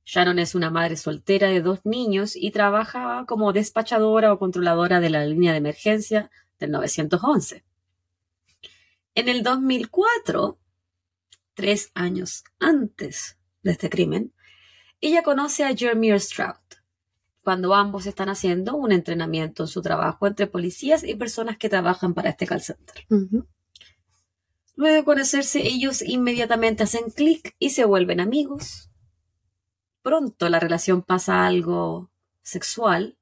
[0.05, 5.11] Sharon es una madre soltera de dos niños y trabaja como despachadora o controladora de
[5.11, 7.65] la línea de emergencia del 911.
[9.15, 10.59] En el 2004,
[11.55, 14.33] tres años antes de este crimen,
[15.01, 16.57] ella conoce a Jeremy Stroud,
[17.43, 22.15] cuando ambos están haciendo un entrenamiento en su trabajo entre policías y personas que trabajan
[22.15, 23.05] para este call center.
[24.77, 28.91] Luego de conocerse, ellos inmediatamente hacen clic y se vuelven amigos.
[30.03, 32.11] Pronto la relación pasa a algo
[32.43, 33.19] sexual,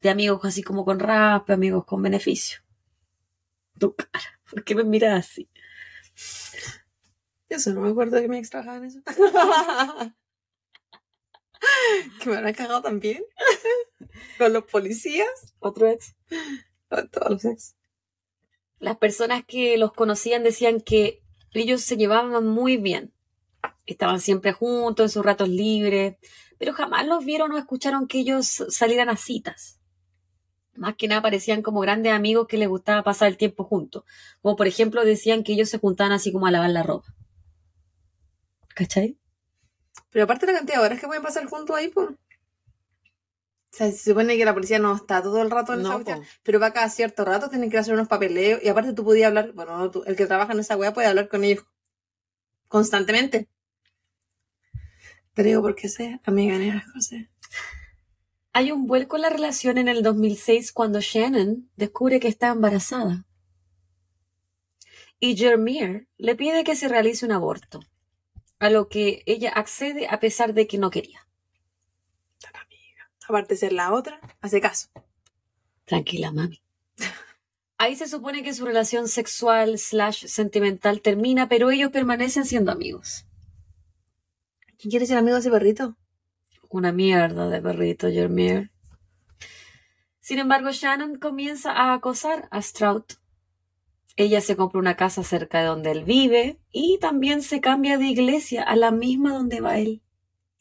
[0.00, 2.60] de amigos así como con rap, amigos con beneficio.
[3.78, 5.48] Tu cara, ¿por qué me miras así?
[7.48, 9.00] Eso no me acuerdo que me extraja en eso.
[12.20, 13.24] que me han cagado también.
[14.38, 15.54] Con los policías.
[15.58, 16.14] Otro ex.
[16.88, 17.76] Con todos los ex.
[18.78, 21.22] Las personas que los conocían decían que
[21.52, 23.12] ellos se llevaban muy bien.
[23.86, 26.16] Estaban siempre juntos en sus ratos libres,
[26.58, 29.80] pero jamás los vieron o escucharon que ellos salieran a citas.
[30.74, 34.04] Más que nada parecían como grandes amigos que les gustaba pasar el tiempo juntos.
[34.40, 37.14] Como por ejemplo decían que ellos se juntaban así como a lavar la ropa.
[38.74, 39.18] ¿Cachai?
[40.12, 42.10] Pero aparte de la cantidad de horas que pueden pasar juntos ahí, pues.
[42.10, 46.22] O sea, se supone que la policía no está todo el rato en esa cuestión,
[46.42, 48.62] pero va cada cierto rato, tienen que hacer unos papeleos.
[48.62, 51.42] Y aparte tú podías hablar, bueno, el que trabaja en esa weá puede hablar con
[51.42, 51.64] ellos
[52.68, 53.48] constantemente.
[55.32, 56.20] Pero ¿por qué sé?
[56.24, 57.20] Amiga, las cosas.
[58.52, 63.24] Hay un vuelco en la relación en el 2006 cuando Shannon descubre que está embarazada.
[65.18, 67.80] Y Jermier le pide que se realice un aborto
[68.62, 71.26] a lo que ella accede a pesar de que no quería.
[73.28, 74.88] Aparte de ser la otra, hace caso.
[75.84, 76.62] Tranquila, mami.
[77.76, 83.26] Ahí se supone que su relación sexual slash sentimental termina, pero ellos permanecen siendo amigos.
[84.78, 85.96] ¿Quién quiere ser amigo de ese perrito?
[86.68, 88.70] Una mierda de perrito, Jermier.
[90.20, 93.14] Sin embargo, Shannon comienza a acosar a Strout.
[94.16, 98.06] Ella se compra una casa cerca de donde él vive y también se cambia de
[98.06, 100.02] iglesia a la misma donde va él.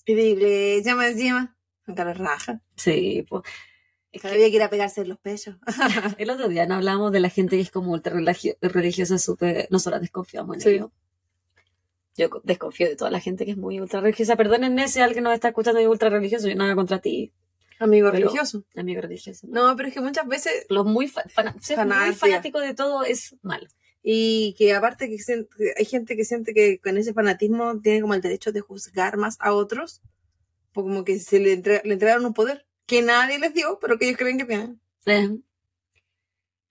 [0.06, 1.58] Y de iglesia más encima.
[1.86, 2.62] Aunque la raja.
[2.76, 3.44] Sí, pues.
[4.22, 5.56] Cada día quiere pegarse en los pechos.
[6.18, 9.68] El otro día no hablamos de la gente que es como ultra religio- religiosa, súper.
[9.70, 10.70] Nosotras desconfiamos en Sí.
[10.70, 10.92] ello.
[12.18, 14.36] Yo co- desconfío de toda la gente que es muy ultra religiosa.
[14.36, 17.32] Perdonen si alguien nos está escuchando y es ultra religioso, yo nada contra ti,
[17.84, 18.64] Amigo Pero- religioso.
[18.76, 19.48] amigo religioso.
[19.50, 23.04] No, pero es que muchas veces, Los muy, fa- fana- ser muy fanático de todo
[23.04, 23.68] es malo.
[24.04, 25.18] y que aparte que,
[25.78, 29.38] hay gente que siente que con ese fanatismo tiene como el derecho de juzgar más
[29.40, 30.02] a otros,
[30.74, 33.98] o como que se le, entre- le entregaron un poder que nadie les dio, pero
[34.00, 34.82] que ellos creen que tienen.
[35.06, 35.38] Eh,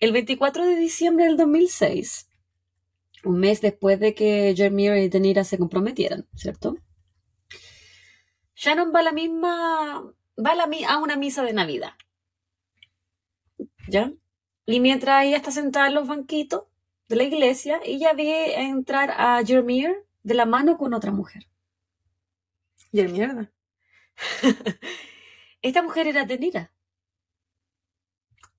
[0.00, 2.26] El 24 de diciembre del 2006,
[3.24, 6.76] un mes después de que Jeremiah y Denira se comprometieran, ¿cierto?
[8.54, 10.12] Shannon va a la misma,
[10.44, 11.92] va a, la a una misa de Navidad.
[13.88, 14.12] ¿Ya?
[14.66, 16.64] Y mientras ella está sentada en los banquitos
[17.08, 21.48] de la iglesia, ella ve entrar a Jeremiah de la mano con otra mujer.
[22.92, 23.52] Y el mierda.
[25.62, 26.72] Esta mujer era Denira,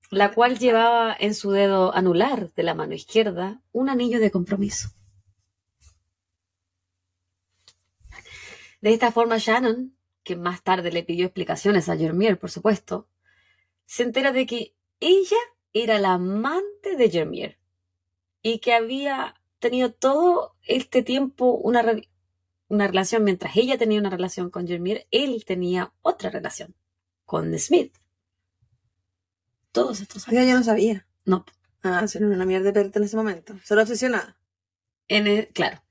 [0.10, 4.89] la cual llevaba en su dedo anular de la mano izquierda un anillo de compromiso.
[8.82, 13.08] De esta forma, Shannon, que más tarde le pidió explicaciones a Jermier, por supuesto,
[13.86, 15.38] se entera de que ella
[15.74, 17.60] era la amante de Jermier
[18.42, 22.10] y que había tenido todo este tiempo una, re-
[22.68, 26.76] una relación, mientras ella tenía una relación con Jermier, él tenía otra relación
[27.26, 27.96] con Smith.
[29.72, 30.40] Todos estos años.
[30.42, 31.08] Oiga, yo no sabía.
[31.26, 31.46] No,
[31.84, 33.56] Ah, son una mierda de en ese momento.
[33.64, 34.38] Solo obsesionada.
[35.08, 35.82] en e- claro.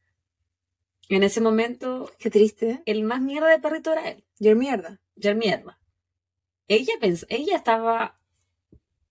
[1.10, 2.82] En ese momento, Qué triste, ¿eh?
[2.86, 5.00] el más mierda de perrito era él, Y el mierda.
[5.20, 5.78] Jermierda.
[6.68, 8.18] Ella pens ella estaba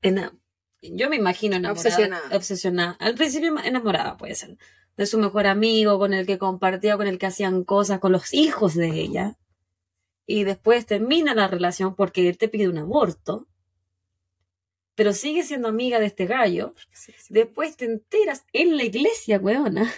[0.01, 0.33] ena-
[0.81, 2.35] yo me imagino enamorada, Obsesionada.
[2.37, 2.91] obsesionada.
[3.01, 4.57] Al principio enamorada puede ser,
[4.95, 8.33] de su mejor amigo, con el que compartía, con el que hacían cosas, con los
[8.33, 9.37] hijos de ella.
[10.25, 13.47] Y después termina la relación porque él te pide un aborto.
[14.95, 16.73] Pero sigue siendo amiga de este gallo.
[17.29, 19.91] Después te enteras en la iglesia, weona,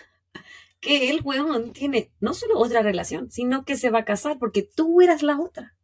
[0.82, 4.64] que el weón tiene no solo otra relación, sino que se va a casar porque
[4.64, 5.78] tú eras la otra.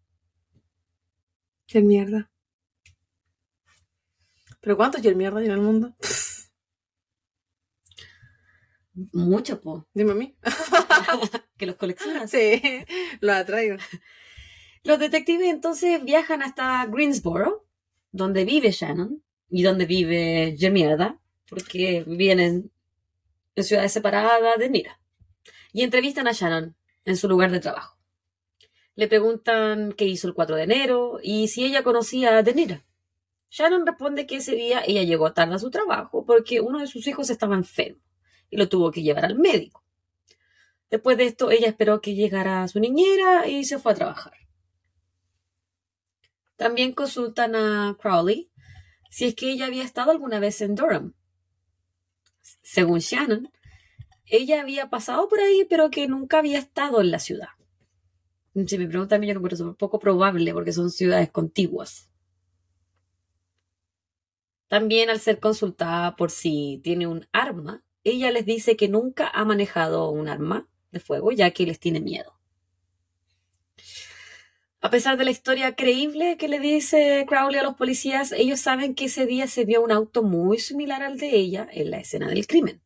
[1.68, 2.32] Qué mierda.
[4.60, 5.96] ¿Pero cuántos y el mierda hay en el mundo?
[9.14, 9.88] Mucho, po.
[9.94, 10.36] Dime a mí.
[11.58, 12.30] Que los coleccionas.
[12.30, 12.62] Sí,
[13.20, 13.78] lo atraigo.
[14.84, 17.66] Los detectives entonces viajan hasta Greensboro,
[18.12, 22.72] donde vive Shannon y donde vive Jermierda, porque vienen
[23.58, 25.02] en ciudades separadas de Mira.
[25.74, 27.98] Y entrevistan a Shannon en su lugar de trabajo.
[28.94, 32.86] Le preguntan qué hizo el 4 de enero y si ella conocía a Denira.
[33.50, 37.08] Shannon responde que ese día ella llegó tarde a su trabajo porque uno de sus
[37.08, 38.02] hijos estaba enfermo
[38.50, 39.84] y lo tuvo que llevar al médico.
[40.92, 44.34] Después de esto, ella esperó que llegara su niñera y se fue a trabajar.
[46.56, 48.52] También consultan a Crowley
[49.10, 51.14] si es que ella había estado alguna vez en Durham.
[52.70, 53.50] Según Shannon,
[54.26, 57.48] ella había pasado por ahí, pero que nunca había estado en la ciudad.
[58.54, 62.10] Si me preguntan yo lo encuentro poco probable porque son ciudades contiguas.
[64.68, 69.46] También al ser consultada por si tiene un arma, ella les dice que nunca ha
[69.46, 72.37] manejado un arma de fuego, ya que les tiene miedo.
[74.80, 78.94] A pesar de la historia creíble que le dice Crowley a los policías, ellos saben
[78.94, 82.28] que ese día se vio un auto muy similar al de ella en la escena
[82.28, 82.82] del crimen.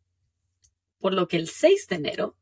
[0.99, 2.35] Por lo que el 6 de enero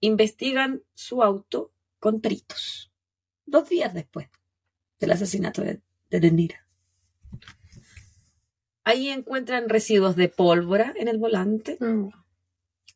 [0.00, 2.92] investigan su auto con peritos,
[3.46, 4.28] dos días después
[5.00, 6.66] del asesinato de, de Denira.
[8.84, 11.78] Ahí encuentran residuos de pólvora en el volante,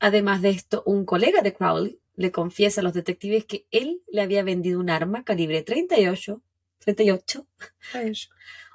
[0.00, 4.21] Además de esto, un colega de Crowley le confiesa a los detectives que él le
[4.21, 6.43] había vendido un arma calibre 38,
[6.79, 7.47] 38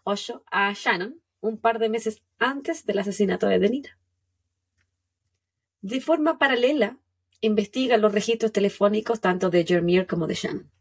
[0.04, 4.00] 8 a Shannon un par de meses antes del asesinato de Denira.
[5.82, 6.98] De forma paralela,
[7.40, 10.72] investigan los registros telefónicos tanto de Jermier como de Shannon.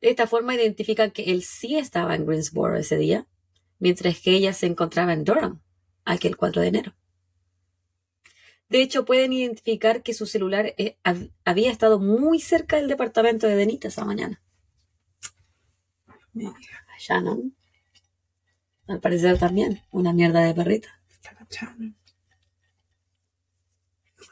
[0.00, 3.26] De esta forma identifican que él sí estaba en Greensboro ese día,
[3.78, 5.60] mientras que ella se encontraba en Durham
[6.06, 6.94] aquel 4 de enero.
[8.72, 13.46] De hecho, pueden identificar que su celular eh, hab- había estado muy cerca del departamento
[13.46, 14.40] de Denita esa mañana.
[16.98, 17.54] Shannon.
[18.86, 20.88] Al parecer también, una mierda de perrita.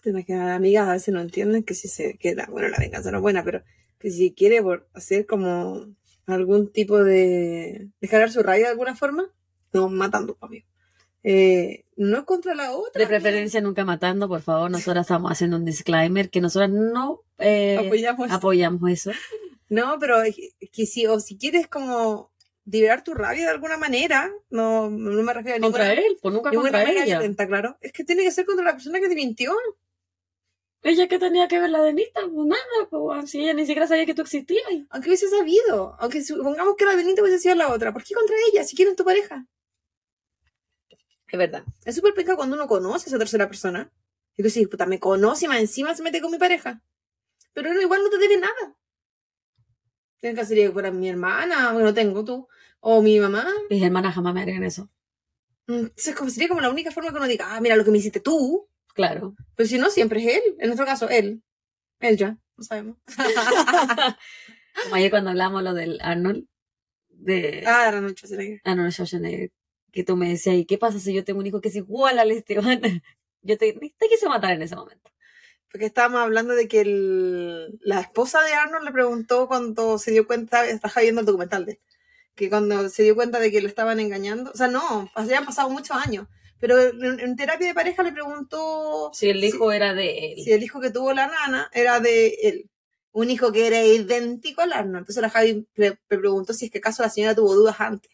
[0.03, 3.23] Que amigas a veces no entienden que si se queda, bueno, la venganza no es
[3.23, 3.63] buena, pero
[3.99, 4.63] que si quiere
[4.95, 5.85] hacer como
[6.25, 9.31] algún tipo de descargar su rabia de alguna forma,
[9.75, 10.67] no matando amigo.
[11.23, 13.01] Eh, no contra la otra.
[13.01, 14.71] De preferencia nunca matando, por favor.
[14.71, 18.31] Nosotras estamos haciendo un disclaimer que nosotras no eh, apoyamos.
[18.31, 19.11] apoyamos eso.
[19.71, 20.35] No, pero es
[20.73, 22.33] que si, o si quieres como
[22.65, 26.35] liberar tu rabia de alguna manera, no, no me refiero a Contra ninguna, él, pues
[26.35, 27.21] nunca contra ella.
[27.47, 27.79] claro.
[27.81, 29.55] Es que tiene que ser contra la persona que te mintió.
[30.83, 33.87] Ella que tenía que ver la de Anita, pues nada, pues si ella ni siquiera
[33.87, 34.65] sabía que tú existías.
[34.89, 38.35] Aunque hubiese sabido, aunque supongamos que la Benita hubiese sido la otra, ¿por qué contra
[38.51, 39.47] ella si quieren tu pareja?
[41.31, 41.65] Es verdad.
[41.85, 43.91] Es súper pecado cuando uno conoce a esa tercera persona.
[44.37, 46.83] Y tú dices, puta, me conoce y más encima se mete con mi pareja.
[47.53, 48.77] Pero uno igual no te debe nada.
[50.21, 52.47] Tienes que hacer que fuera mi hermana, bueno, tengo tú,
[52.81, 53.47] o mi mamá.
[53.71, 54.91] Mis hermanas jamás me harían eso.
[55.67, 57.91] Mm, Entonces, como sería como la única forma que uno diga, ah, mira lo que
[57.91, 58.69] me hiciste tú.
[58.95, 59.35] Claro.
[59.55, 60.57] Pero si no, siempre es él.
[60.59, 61.43] En nuestro caso, él.
[62.01, 62.97] Él ya, no sabemos.
[64.83, 66.47] Como ayer cuando hablamos lo del Arnold,
[67.09, 68.61] de ah, Arnold Schwarzenegger.
[68.65, 69.51] Arnold Schwarzenegger,
[69.93, 72.19] que tú me decías, ¿y qué pasa si yo tengo un hijo que es igual
[72.19, 72.81] al Esteban?
[73.43, 75.11] Yo te, te quise matar en ese momento.
[75.71, 80.27] Porque estábamos hablando de que el- la esposa de Arnold le preguntó cuando se dio
[80.27, 81.81] cuenta, estaba viendo el documental de él,
[82.35, 85.71] que cuando se dio cuenta de que lo estaban engañando, o sea, no, habían pasado
[85.71, 86.27] muchos años,
[86.59, 90.45] pero en, en terapia de pareja le preguntó Si el hijo era de él.
[90.45, 92.71] si el hijo que tuvo la nana era de él.
[93.13, 94.99] Un hijo que era idéntico al Arnold.
[94.99, 98.11] Entonces la Javi le, le preguntó si es que acaso la señora tuvo dudas antes.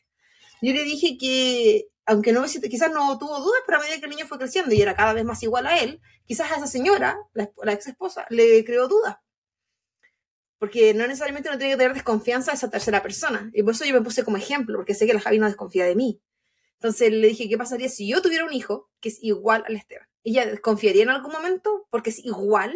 [0.62, 4.10] Yo le dije que, aunque no quizás no tuvo dudas, pero a medida que el
[4.10, 7.18] niño fue creciendo y era cada vez más igual a él, quizás a esa señora,
[7.32, 9.16] la, ex esposa, le creó dudas.
[10.58, 13.50] Porque no necesariamente uno tiene que tener desconfianza a esa tercera persona.
[13.52, 15.84] Y por eso yo me puse como ejemplo, porque sé que la Javi no desconfía
[15.84, 16.20] de mí.
[16.74, 20.08] Entonces le dije, ¿qué pasaría si yo tuviera un hijo que es igual al Esteban?
[20.24, 22.74] ¿Ella desconfiaría en algún momento porque es igual?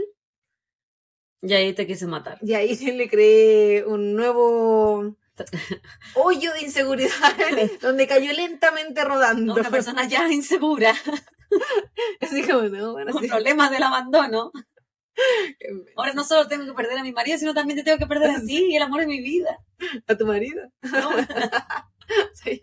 [1.43, 2.39] Y ahí te quise matar.
[2.43, 5.17] Y ahí le creé un nuevo
[6.15, 7.11] hoyo de inseguridad
[7.81, 9.55] donde cayó lentamente rodando.
[9.55, 10.95] Una persona ya insegura,
[12.21, 13.27] Así como, no, bueno, sí.
[13.27, 14.53] problemas del abandono.
[15.97, 18.31] Ahora no solo tengo que perder a mi marido, sino también te tengo que perder
[18.31, 19.59] a ti y el amor de mi vida.
[20.07, 20.63] a tu marido.
[20.83, 21.11] ¿no?
[22.33, 22.61] Sí.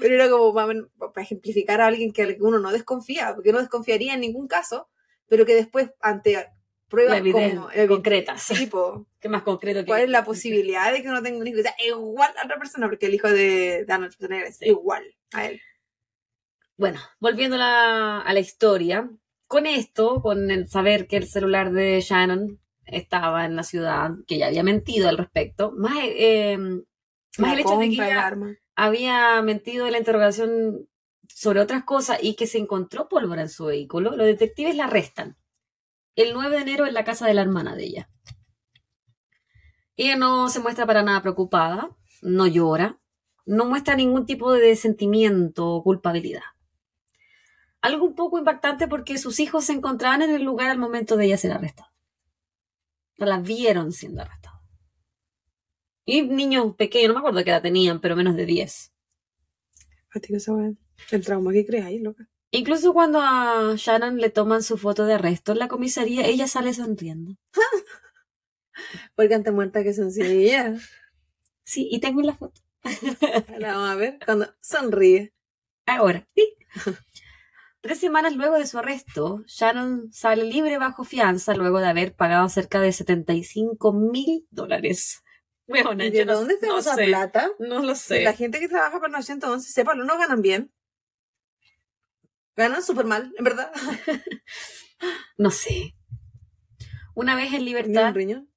[0.00, 4.14] Pero era como para, para ejemplificar a alguien que uno no desconfía, porque no desconfiaría
[4.14, 4.88] en ningún caso,
[5.28, 6.48] pero que después ante
[6.90, 8.46] pruebas como concretas.
[8.48, 11.56] tipo, ¿Qué más concreto que ¿cuál es la posibilidad de que uno tenga un hijo
[11.56, 12.88] que sea igual a otra persona?
[12.88, 15.60] Porque el hijo de, Arnold Schwarzenegger es igual a él.
[16.76, 19.10] Bueno, volviendo a la, a la historia,
[19.46, 24.36] con esto, con el saber que el celular de Shannon estaba en la ciudad, que
[24.36, 26.58] ella había mentido al respecto, más, eh,
[27.38, 28.36] más el hecho de que ella
[28.74, 30.88] había mentido en la interrogación
[31.28, 35.36] sobre otras cosas y que se encontró pólvora en su vehículo, los detectives la arrestan
[36.16, 38.10] el 9 de enero en la casa de la hermana de ella.
[39.96, 43.00] Ella no se muestra para nada preocupada, no llora,
[43.46, 46.42] no muestra ningún tipo de sentimiento o culpabilidad.
[47.80, 51.26] Algo un poco impactante porque sus hijos se encontraban en el lugar al momento de
[51.26, 51.92] ella ser arrestada.
[53.16, 54.62] La vieron siendo arrestada.
[56.04, 58.92] Y niños pequeños, no me acuerdo qué edad tenían, pero menos de 10.
[60.08, 60.72] Fático esa weá.
[61.10, 62.28] El trauma que crees ahí, loca.
[62.52, 66.74] Incluso cuando a Shannon le toman su foto de arresto en la comisaría, ella sale
[66.74, 67.36] sonriendo.
[69.14, 70.74] Porque antes muerta que sencilla.
[71.62, 72.60] Sí, y tengo la foto.
[73.58, 75.32] La vamos a ver cuando sonríe.
[75.86, 76.54] Ahora, sí.
[77.82, 82.48] Tres semanas luego de su arresto, Shannon sale libre bajo fianza luego de haber pagado
[82.50, 85.22] cerca de 75 mil dólares.
[85.66, 87.04] Bueno, ¿Y yo de no- dónde no esa sé.
[87.06, 87.48] plata?
[87.58, 88.22] No lo sé.
[88.22, 90.70] La gente que trabaja para 911, sepa, no ganan bien.
[92.56, 93.72] Ganan súper mal, en verdad.
[95.38, 95.94] No sé.
[97.14, 98.14] Una vez en libertad,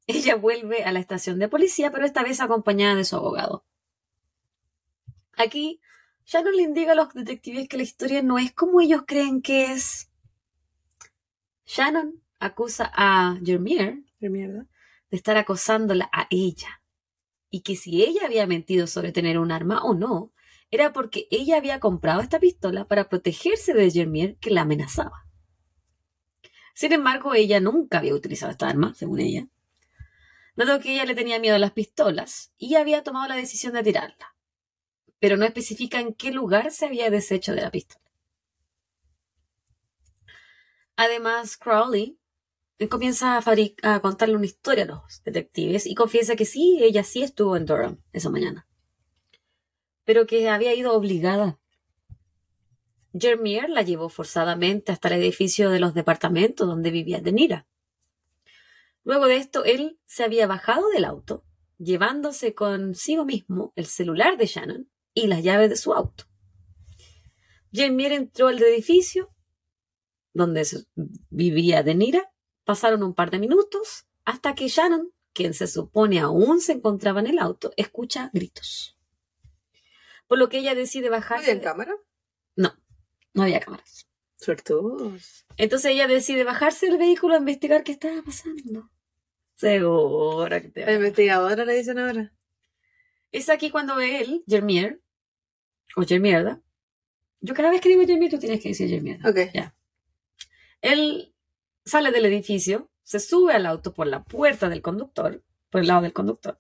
[0.08, 3.66] ella vuelve a la estación de policía, pero esta vez acompañada de su abogado.
[5.38, 5.80] Aquí,
[6.26, 9.72] Shannon le indica a los detectives que la historia no es como ellos creen que
[9.72, 10.10] es.
[11.66, 14.68] Shannon acusa a Jermier de
[15.12, 16.82] estar acosándola a ella
[17.50, 20.32] y que si ella había mentido sobre tener un arma o no,
[20.74, 25.28] era porque ella había comprado esta pistola para protegerse de Jermier que la amenazaba.
[26.74, 29.48] Sin embargo, ella nunca había utilizado esta arma, según ella,
[30.56, 33.84] dado que ella le tenía miedo a las pistolas y había tomado la decisión de
[33.84, 34.36] tirarla,
[35.20, 38.02] pero no especifica en qué lugar se había deshecho de la pistola.
[40.96, 42.18] Además, Crowley
[42.90, 43.44] comienza a,
[43.84, 47.68] a contarle una historia a los detectives y confiesa que sí, ella sí estuvo en
[47.68, 48.68] Durham esa mañana.
[50.06, 51.60] Pero que había ido obligada.
[53.14, 57.68] Jermier la llevó forzadamente hasta el edificio de los departamentos donde vivía Denira.
[59.04, 61.44] Luego de esto, él se había bajado del auto,
[61.78, 66.26] llevándose consigo mismo el celular de Shannon y las llaves de su auto.
[67.72, 69.34] Jermier entró al edificio
[70.34, 70.66] donde
[71.30, 72.32] vivía Denira.
[72.64, 77.28] Pasaron un par de minutos hasta que Shannon, quien se supone aún se encontraba en
[77.28, 78.98] el auto, escucha gritos.
[80.28, 81.52] Por lo que ella decide bajarse.
[81.52, 81.96] ¿Había cámara?
[82.56, 82.74] No,
[83.34, 84.08] no había cámaras.
[84.36, 85.46] Suertudos.
[85.58, 88.90] Entonces ella decide bajarse del vehículo a investigar qué estaba pasando.
[89.56, 92.34] Segura que te La investigadora le dicen ahora.
[93.32, 95.02] Es aquí cuando él, Jermier,
[95.96, 96.62] o Jermierda.
[97.40, 99.30] Yo cada vez que digo Jermier, tú tienes que decir Jermierda.
[99.30, 99.38] Ok.
[99.54, 99.76] Ya.
[100.82, 101.34] Él
[101.86, 106.02] sale del edificio, se sube al auto por la puerta del conductor, por el lado
[106.02, 106.60] del conductor.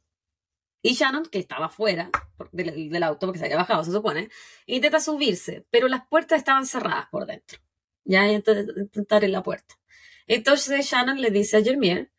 [0.85, 2.11] Y Shannon, que estaba fuera
[2.51, 4.29] del, auto, porque se había bajado, se supone,
[4.65, 7.57] intenta subirse, pero las puertas estaban cerradas por dentro.
[8.03, 9.79] Ya intenta en la puerta.
[10.27, 12.11] Entonces Shannon le dice a Jermier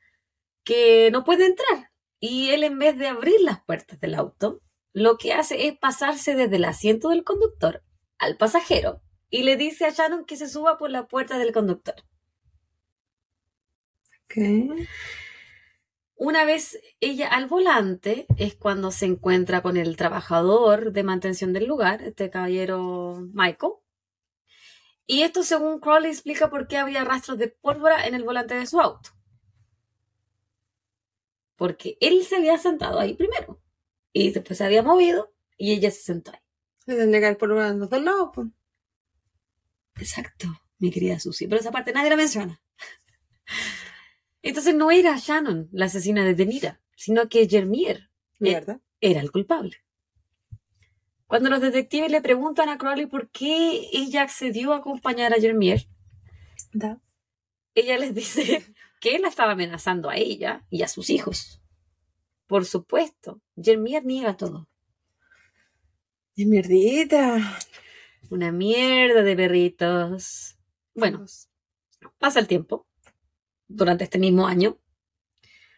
[0.65, 1.93] que no puede entrar.
[2.19, 4.63] Y él, en vez de abrir las puertas del auto,
[4.95, 7.85] lo que hace es pasarse desde el asiento del conductor
[8.17, 11.97] al pasajero y le dice a Shannon que se suba por la puerta del conductor.
[14.27, 14.89] ¿Qué?
[16.17, 21.67] Una vez ella al volante es cuando se encuentra con el trabajador de mantención del
[21.67, 23.73] lugar, este caballero Michael.
[25.07, 28.67] Y esto, según Crowley, explica por qué había rastros de pólvora en el volante de
[28.67, 29.11] su auto.
[31.57, 33.61] Porque él se había sentado ahí primero.
[34.13, 36.41] Y después se había movido y ella se sentó ahí.
[36.79, 38.49] Se tendría que haber por los dos lados, pues.
[39.97, 40.47] Exacto,
[40.79, 41.49] mi querida Susie.
[41.49, 42.63] Pero esa parte nadie la menciona.
[44.45, 48.79] Entonces no era Shannon la asesina de Denira, sino que Jermier Mierda.
[49.01, 49.79] era el culpable.
[51.27, 55.89] Cuando los detectives le preguntan a Crowley por qué ella accedió a acompañar a Jermier,
[56.75, 57.01] Da.
[57.75, 58.63] ella les dice
[59.01, 61.63] que él la estaba amenazando a ella y a sus hijos.
[62.47, 64.69] Por supuesto, Jermier niega todo.
[66.37, 67.59] Es mierdita.
[68.29, 70.59] Una mierda de perritos.
[70.95, 71.25] Bueno,
[72.19, 72.87] pasa el tiempo
[73.69, 74.79] durante este mismo año,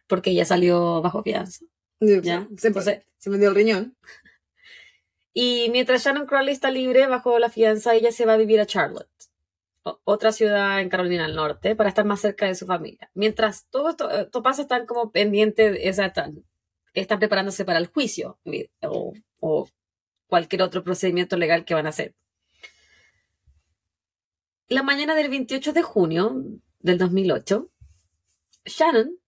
[0.07, 1.64] porque ella salió bajo fianza.
[2.01, 3.97] Ya, Se, entonces- se me dio el riñón.
[5.39, 8.64] Y mientras Shannon Crowley está libre bajo la fianza, ella se va a vivir a
[8.64, 9.11] Charlotte,
[9.82, 13.11] otra ciudad en Carolina del Norte, para estar más cerca de su familia.
[13.12, 16.43] Mientras todo esto, esto pasa, están como pendientes, están,
[16.95, 18.39] están preparándose para el juicio
[18.80, 19.68] o, o
[20.26, 22.14] cualquier otro procedimiento legal que van a hacer.
[24.68, 26.45] La mañana del 28 de junio
[26.80, 27.68] del 2008,
[28.67, 29.19] Shannon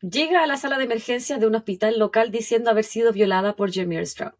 [0.00, 3.70] llega a la sala de emergencias de un hospital local diciendo haber sido violada por
[3.72, 4.34] Jermier Stroud.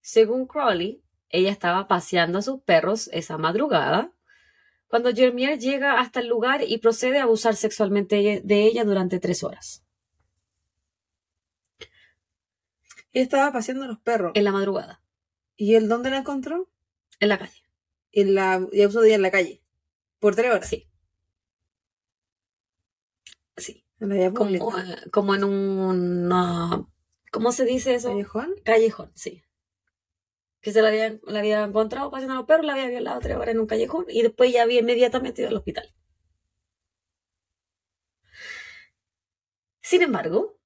[0.00, 4.12] Según Crowley, ella estaba paseando a sus perros esa madrugada
[4.88, 9.44] cuando Jermier llega hasta el lugar y procede a abusar sexualmente de ella durante tres
[9.44, 9.84] horas,
[13.12, 14.32] Y estaba paseando a los perros.
[14.34, 15.00] en la madrugada,
[15.56, 16.68] ¿Y él dónde la encontró?
[17.20, 17.62] en la calle.
[18.12, 19.62] En la, y abusó de ella en la calle.
[20.18, 20.68] Por tres horas.
[20.68, 20.89] Sí.
[23.56, 26.86] Sí, En la vía como, eh, en un...
[27.30, 28.08] ¿Cómo se dice eso?
[28.08, 28.54] ¿Callejón?
[28.64, 29.42] Callejón, sí.
[30.60, 33.36] Que se la había, la había encontrado paseando a los perros, la había violado tres
[33.36, 35.94] horas en un callejón y después ya había inmediatamente ido al hospital.
[39.80, 40.58] Sin embargo,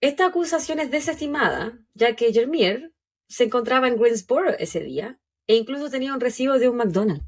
[0.00, 2.92] esta acusación es desestimada, ya que Jermier
[3.28, 7.26] se encontraba en Greensboro ese día e incluso tenía un recibo de un McDonald's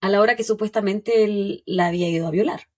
[0.00, 2.68] a la hora que supuestamente él la había ido a violar.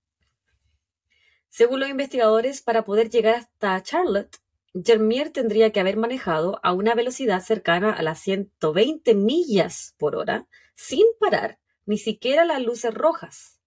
[1.48, 4.36] Según los investigadores, para poder llegar hasta Charlotte,
[4.74, 10.46] Jermier tendría que haber manejado a una velocidad cercana a las 120 millas por hora,
[10.74, 13.60] sin parar ni siquiera las luces rojas,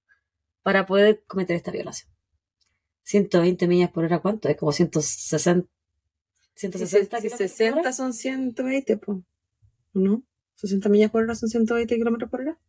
[0.62, 2.12] para poder cometer esta violación.
[3.04, 4.48] 120 millas por hora, ¿cuánto?
[4.48, 5.68] Es como 160.
[6.54, 7.94] 160 Si por 60 hora.
[7.94, 9.18] son 120, pues.
[9.94, 10.24] ¿No?
[10.56, 12.60] 60 millas por hora son 120 kilómetros por hora.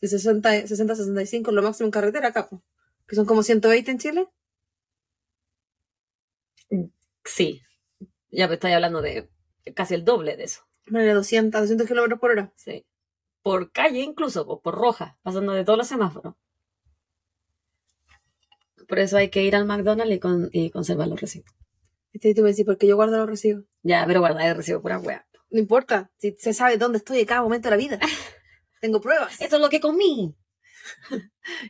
[0.00, 2.48] Si 60, 60, 65 es lo máximo en carretera acá.
[3.08, 4.28] Que son como 120 en Chile.
[7.24, 7.62] Sí.
[8.30, 9.30] Ya me estoy hablando de
[9.74, 10.62] casi el doble de eso.
[10.86, 12.52] Vale, 200, 200 kilómetros por hora.
[12.56, 12.86] Sí.
[13.42, 16.34] Por calle incluso, po, por roja, pasando de todos los semáforos.
[18.88, 21.50] Por eso hay que ir al McDonald's y, con- y conservar los recibos.
[22.12, 23.64] Este tú me decís, porque yo guardo los recibos.
[23.82, 25.26] Ya, pero guardar el recibo pura wea.
[25.50, 27.98] No importa, si se sabe dónde estoy en cada momento de la vida.
[28.80, 29.40] Tengo pruebas.
[29.40, 30.34] Esto es lo que comí.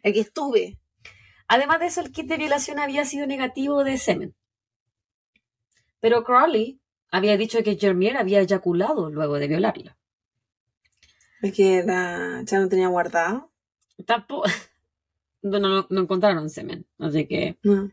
[0.05, 0.78] Aquí estuve.
[1.49, 4.34] Además de eso, el kit de violación había sido negativo de semen.
[6.01, 6.80] Pero Crowley
[7.11, 9.96] había dicho que Jermier había eyaculado luego de violarla.
[11.40, 13.51] Es que la ya no tenía guardado.
[14.07, 14.49] Tampoco.
[15.40, 17.59] No, no, no encontraron semen, así que.
[17.62, 17.92] No.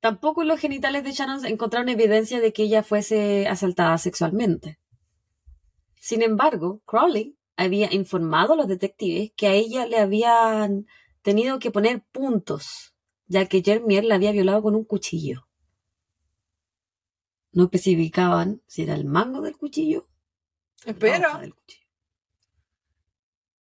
[0.00, 4.78] Tampoco en los genitales de Shannon encontraron evidencia de que ella fuese asaltada sexualmente.
[6.00, 10.86] Sin embargo, Crowley había informado a los detectives que a ella le habían
[11.26, 12.94] tenido que poner puntos,
[13.26, 15.46] ya que Jermier la había violado con un cuchillo.
[17.52, 20.06] No especificaban si era el mango del cuchillo
[20.84, 20.94] del
[21.54, 21.86] cuchillo.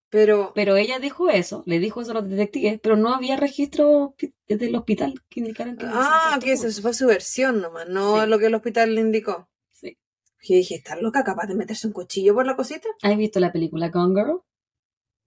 [0.09, 4.15] pero, Pero ella dijo eso, le dijo eso a los detectives, pero no había registro
[4.47, 5.85] del hospital que indicaran que...
[5.87, 8.27] ah, que esa fue su versión nomás, no Sí.
[8.29, 9.49] lo que el hospital le indicó.
[9.71, 9.97] Sí.
[10.41, 12.89] Y dije, ¿estás loca capaz de meterse un cuchillo por la cosita?
[13.01, 14.41] ¿Has visto la película Gone Girl?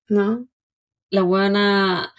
[0.09, 0.47] No.
[1.11, 2.15] La buena...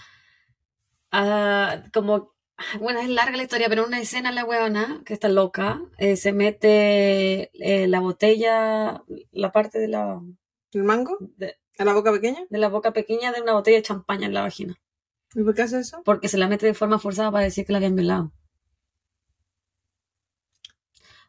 [1.12, 2.36] ah, como...
[2.80, 6.16] Bueno, es larga la historia, pero en una escena la huevona, que está loca, eh,
[6.16, 10.20] se mete eh, la botella, la parte de la,
[10.74, 11.18] ¿El mango?
[11.20, 12.40] de, ¿A la boca pequeña?
[12.50, 14.76] de la boca pequeña de una botella de champaña en la vagina.
[15.36, 16.02] ¿Y por qué hace eso?
[16.04, 18.32] Porque se la mete de forma forzada para decir que la habían violado.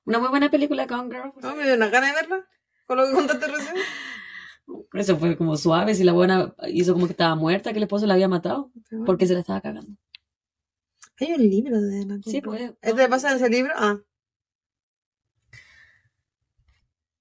[0.04, 1.32] Una muy buena película, Gone Girl.
[1.42, 2.48] No, me dio una gana de verla.
[2.86, 3.74] Con lo que contaste recién.
[4.92, 8.06] Eso fue como suave, si la buena hizo como que estaba muerta, que el esposo
[8.06, 8.70] la había matado,
[9.06, 9.92] porque se la estaba cagando.
[11.20, 12.72] Hay un libro de la Sí, pues.
[12.80, 13.72] ¿Este pasa en ese libro?
[13.76, 13.98] Ah.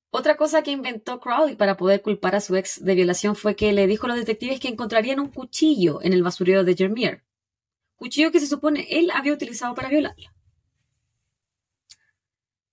[0.10, 3.74] Otra cosa que inventó Crowley para poder culpar a su ex de violación fue que
[3.74, 7.24] le dijo a los detectives que encontrarían un cuchillo en el basurero de Jermier.
[7.96, 10.34] Cuchillo que se supone él había utilizado para violarla.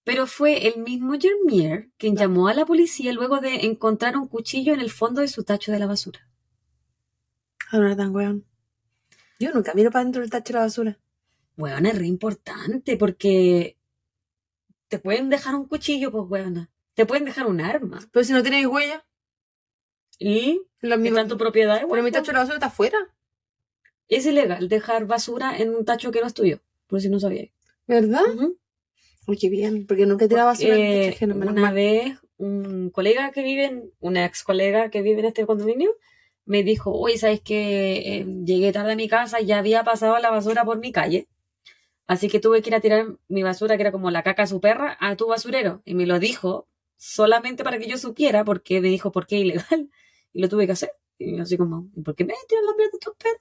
[0.05, 4.75] Pero fue el mismo Jermier quien llamó a la policía luego de encontrar un cuchillo
[4.75, 6.29] en el fondo de su tacho de la basura.
[7.71, 8.45] Ah, no era tan weón.
[9.41, 10.99] Yo nunca miro para dentro del tacho de la basura.
[11.57, 13.79] Weona, es re importante porque
[14.89, 16.71] te pueden dejar un cuchillo, pues weona.
[16.95, 18.01] Te pueden dejar un arma.
[18.13, 19.05] Pero si no tienes huella,
[20.19, 21.81] Y la está en tu propiedad.
[21.91, 22.99] pero mi tacho de la basura está afuera.
[24.09, 26.61] Es ilegal dejar basura en un tacho que no es tuyo.
[26.87, 27.51] Por si no sabía.
[27.87, 28.23] ¿Verdad?
[28.35, 28.59] Ujú.
[29.27, 29.87] Uy, qué bien.
[29.87, 31.75] Porque nunca he tirado basura en el una mal.
[31.75, 35.91] vez un colega que vive, en, una ex colega que vive en este condominio,
[36.45, 40.19] me dijo, oye, ¿sabes que eh, llegué tarde a mi casa y ya había pasado
[40.19, 41.29] la basura por mi calle?
[42.07, 44.49] Así que tuve que ir a tirar mi basura, que era como la caca de
[44.49, 45.81] su perra, a tu basurero.
[45.85, 49.91] Y me lo dijo solamente para que yo supiera, porque me dijo, ¿por qué ilegal?
[50.33, 50.91] Y lo tuve que hacer.
[51.17, 53.41] Y yo así como, ¿y por qué me tiran la mierda de tus perros?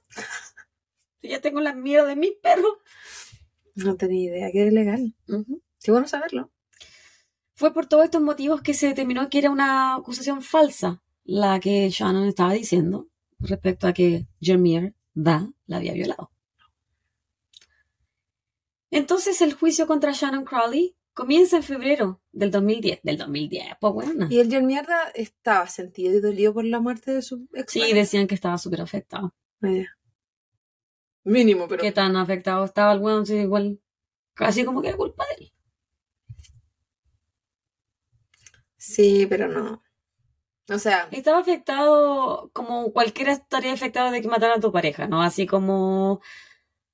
[1.20, 2.74] Si ya tengo la mierda de mis perros.
[3.74, 5.14] No tenía idea que era ilegal.
[5.26, 5.60] Ujú.
[5.84, 6.50] Qué bueno saberlo.
[7.54, 11.90] Fue por todos estos motivos que se determinó que era una acusación falsa la que
[11.90, 13.08] Shannon estaba diciendo
[13.38, 16.32] respecto a que Jermier Da la había violado.
[18.90, 23.00] Entonces el juicio contra Shannon Crowley comienza en febrero del 2010.
[23.02, 24.26] Del 2010, pues bueno.
[24.30, 27.72] Y el John Mierda estaba sentido y dolido por la muerte de su ex.
[27.72, 29.34] Sí, decían que estaba súper afectado.
[29.60, 29.98] Media.
[31.24, 31.82] Mínimo, pero.
[31.82, 33.26] ¿Qué tan afectado estaba el weón?
[33.26, 33.80] Sí, igual,
[34.32, 35.53] casi como que era culpa de él.
[38.86, 39.82] Sí, pero no.
[40.68, 45.22] O sea, Estaba afectado como cualquiera estaría afectado de que mataran a tu pareja, ¿no?
[45.22, 46.20] Así como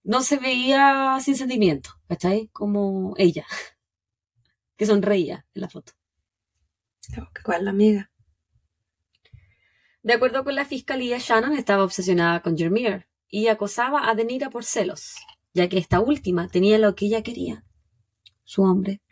[0.05, 2.49] no se veía sin sentimiento, ¿cachai?
[2.53, 3.45] Como ella,
[4.76, 5.93] que sonreía en la foto.
[7.45, 8.11] ¿cuál la amiga?
[10.03, 14.64] De acuerdo con la fiscalía, Shannon estaba obsesionada con Jermier y acosaba a Denira por
[14.64, 15.16] celos,
[15.55, 17.64] ya que esta última tenía lo que ella quería,
[18.45, 19.03] su hombre,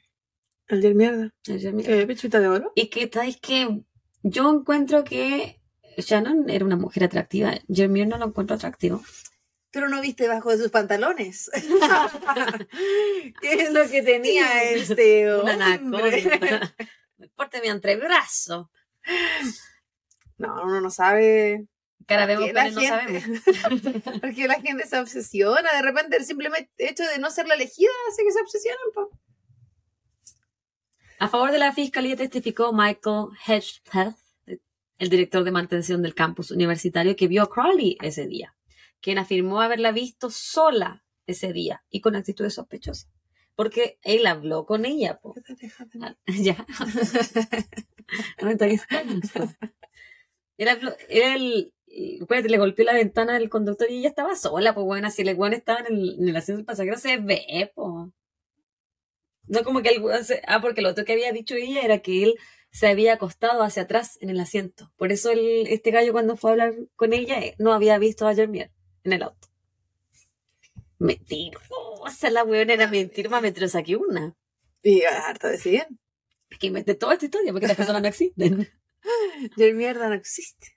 [0.69, 1.35] El John Mierda.
[1.47, 1.87] el Jermier.
[1.87, 2.07] ¿Qué?
[2.07, 2.73] ¿Pechuita de oro?
[2.75, 3.81] Y que, ¿sabes que
[4.23, 5.61] Yo encuentro que
[5.97, 9.03] Shannon era una mujer atractiva, Jermier no lo encuentro atractivo.
[9.71, 11.51] Pero no viste debajo de sus pantalones.
[13.41, 15.83] ¿Qué es lo que tenía este hombre?
[17.37, 18.71] porte mi antebrazo.
[20.39, 21.67] No, uno no sabe.
[22.07, 23.23] Cara ¿Por vemos, pero no sabemos.
[24.21, 25.73] Porque la gente se obsesiona.
[25.73, 28.93] De repente el simple hecho de no ser la elegida hace que se obsesionen.
[28.95, 29.11] po.
[31.19, 34.17] A favor de la fiscalía testificó Michael Hedgepeth,
[34.99, 38.57] el director de mantención del campus universitario, que vio a Crowley ese día,
[39.01, 43.11] quien afirmó haberla visto sola ese día y con actitudes sospechosas.
[43.55, 45.35] Porque él habló con ella, po.
[46.01, 46.65] Ah, Ya.
[50.57, 51.73] Él, habló- él,
[52.27, 55.37] pues, le golpeó la ventana del conductor y ella estaba sola, pues bueno, si el
[55.37, 58.11] weón estaba en el, en el asiento del pasajero se ve, pues.
[59.49, 61.99] No como que el weón se- Ah, porque lo otro que había dicho ella era
[61.99, 62.35] que él
[62.71, 64.93] se había acostado hacia atrás en el asiento.
[64.97, 68.27] Por eso el, este gallo cuando fue a hablar con ella eh, no había visto
[68.29, 68.71] a Jermier
[69.05, 69.49] en el auto.
[70.99, 74.35] Mentirosa, la weón era mentir más mentirosa que una.
[74.83, 75.99] Y harto de 100.
[76.59, 78.69] que inventé toda esta historia porque las personas no existen.
[79.57, 80.69] Jeremy mierda no existe.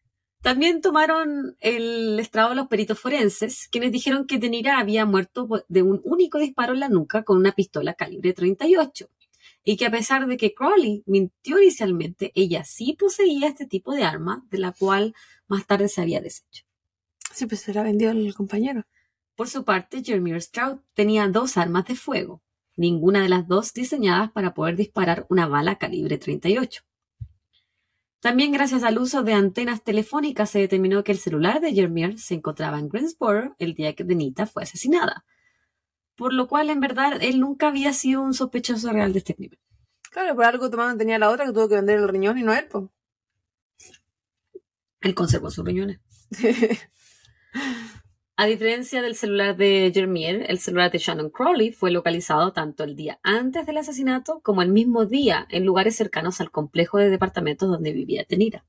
[0.41, 6.01] También tomaron el estrado los peritos forenses, quienes dijeron que Denira había muerto de un
[6.03, 9.07] único disparo en la nuca con una pistola calibre 38
[9.63, 14.03] y que a pesar de que Crowley mintió inicialmente, ella sí poseía este tipo de
[14.03, 15.13] arma, de la cual
[15.47, 16.65] más tarde se había deshecho.
[17.33, 18.85] Sí, pues se la vendió el compañero.
[19.35, 22.41] Por su parte, Jeremy Stroud tenía dos armas de fuego,
[22.75, 26.83] ninguna de las dos diseñadas para poder disparar una bala calibre 38.
[28.21, 32.35] También gracias al uso de antenas telefónicas se determinó que el celular de Jermier se
[32.35, 35.25] encontraba en Greensboro el día que Denita fue asesinada.
[36.15, 39.57] Por lo cual, en verdad, él nunca había sido un sospechoso real de este crimen.
[40.11, 42.53] Claro, por algo tomado tenía la otra que tuvo que vender el riñón y no
[42.53, 42.85] él, pues.
[44.99, 45.99] Él conservó sus riñones.
[48.41, 52.95] A diferencia del celular de Jermier, el celular de Shannon Crowley fue localizado tanto el
[52.95, 57.69] día antes del asesinato como el mismo día en lugares cercanos al complejo de departamentos
[57.69, 58.65] donde vivía Tenira.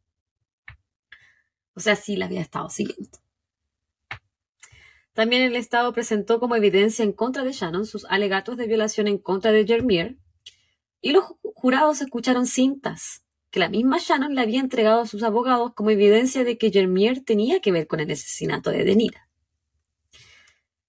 [1.73, 3.18] O sea, sí la había estado siguiendo.
[5.14, 9.16] También el Estado presentó como evidencia en contra de Shannon sus alegatos de violación en
[9.16, 10.18] contra de Jermier
[11.01, 15.73] y los jurados escucharon cintas que la misma Shannon le había entregado a sus abogados
[15.73, 19.32] como evidencia de que Jermier tenía que ver con el asesinato de Denira.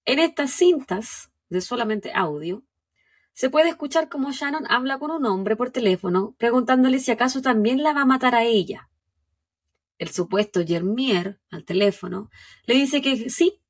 [0.05, 2.63] En estas cintas de solamente audio,
[3.33, 7.83] se puede escuchar cómo Shannon habla con un hombre por teléfono preguntándole si acaso también
[7.83, 8.89] la va a matar a ella.
[9.97, 12.29] El supuesto Germier, al teléfono,
[12.65, 13.61] le dice que sí,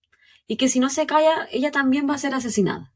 [0.48, 2.94] y que si no se calla, ella también va a ser asesinada.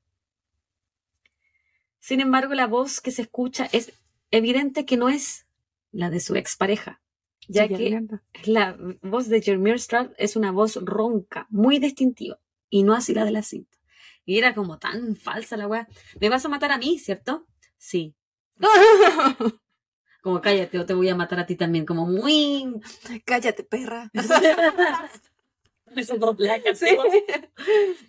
[1.99, 3.93] Sin embargo, la voz que se escucha es
[4.31, 5.45] evidente que no es
[5.91, 7.01] la de su expareja,
[7.47, 8.01] ya que
[8.45, 12.39] la voz de Jermier Stroud es una voz ronca, muy distintiva
[12.69, 13.77] y no así la de la cinta.
[14.25, 15.87] Y era como tan falsa la weá.
[16.19, 17.47] Me vas a matar a mí, ¿cierto?
[17.77, 18.15] Sí.
[20.21, 22.81] como cállate o te voy a matar a ti también, como muy...
[23.25, 24.11] Cállate, perra.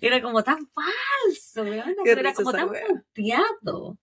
[0.01, 1.65] Era como tan falso,
[2.05, 3.97] era como tan confiado.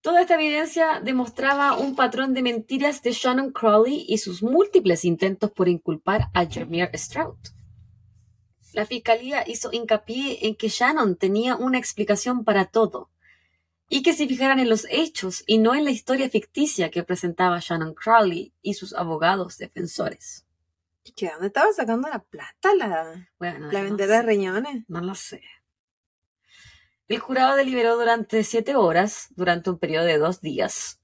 [0.00, 5.50] Toda esta evidencia demostraba un patrón de mentiras de Shannon Crowley y sus múltiples intentos
[5.50, 7.38] por inculpar a Jermier Stroud.
[8.72, 13.10] La fiscalía hizo hincapié en que Shannon tenía una explicación para todo
[13.88, 17.60] y que se fijaran en los hechos y no en la historia ficticia que presentaba
[17.60, 20.44] Shannon Crowley y sus abogados defensores.
[21.16, 21.30] ¿Qué?
[21.30, 24.84] ¿Dónde estaba sacando la plata la, la vendedora de riñones?
[24.88, 25.40] No lo sé.
[27.08, 31.00] El jurado deliberó durante siete horas, durante un periodo de dos días.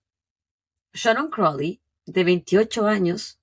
[0.92, 3.40] Shannon Crowley, de 28 años,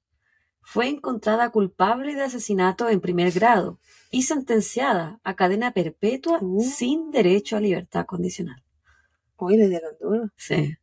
[0.61, 6.61] fue encontrada culpable de asesinato en primer grado y sentenciada a cadena perpetua uh.
[6.61, 8.63] sin derecho a libertad condicional.
[9.35, 10.29] Hoy le dieron duro.
[10.37, 10.75] Sí.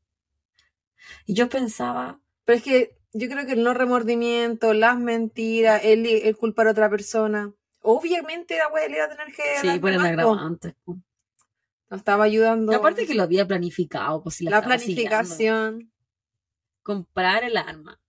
[1.27, 2.21] Y yo pensaba.
[2.45, 6.91] Pero es que yo creo que el no remordimiento, las mentiras, el, culpar a otra
[6.91, 7.53] persona.
[7.81, 9.43] Obviamente la wea le iba a tener que.
[9.61, 10.75] Sí, por el agravante.
[10.87, 12.75] No estaba ayudando.
[12.75, 15.93] aparte que lo había planificado, pues si la, la planificación.
[16.83, 18.01] Comprar el arma.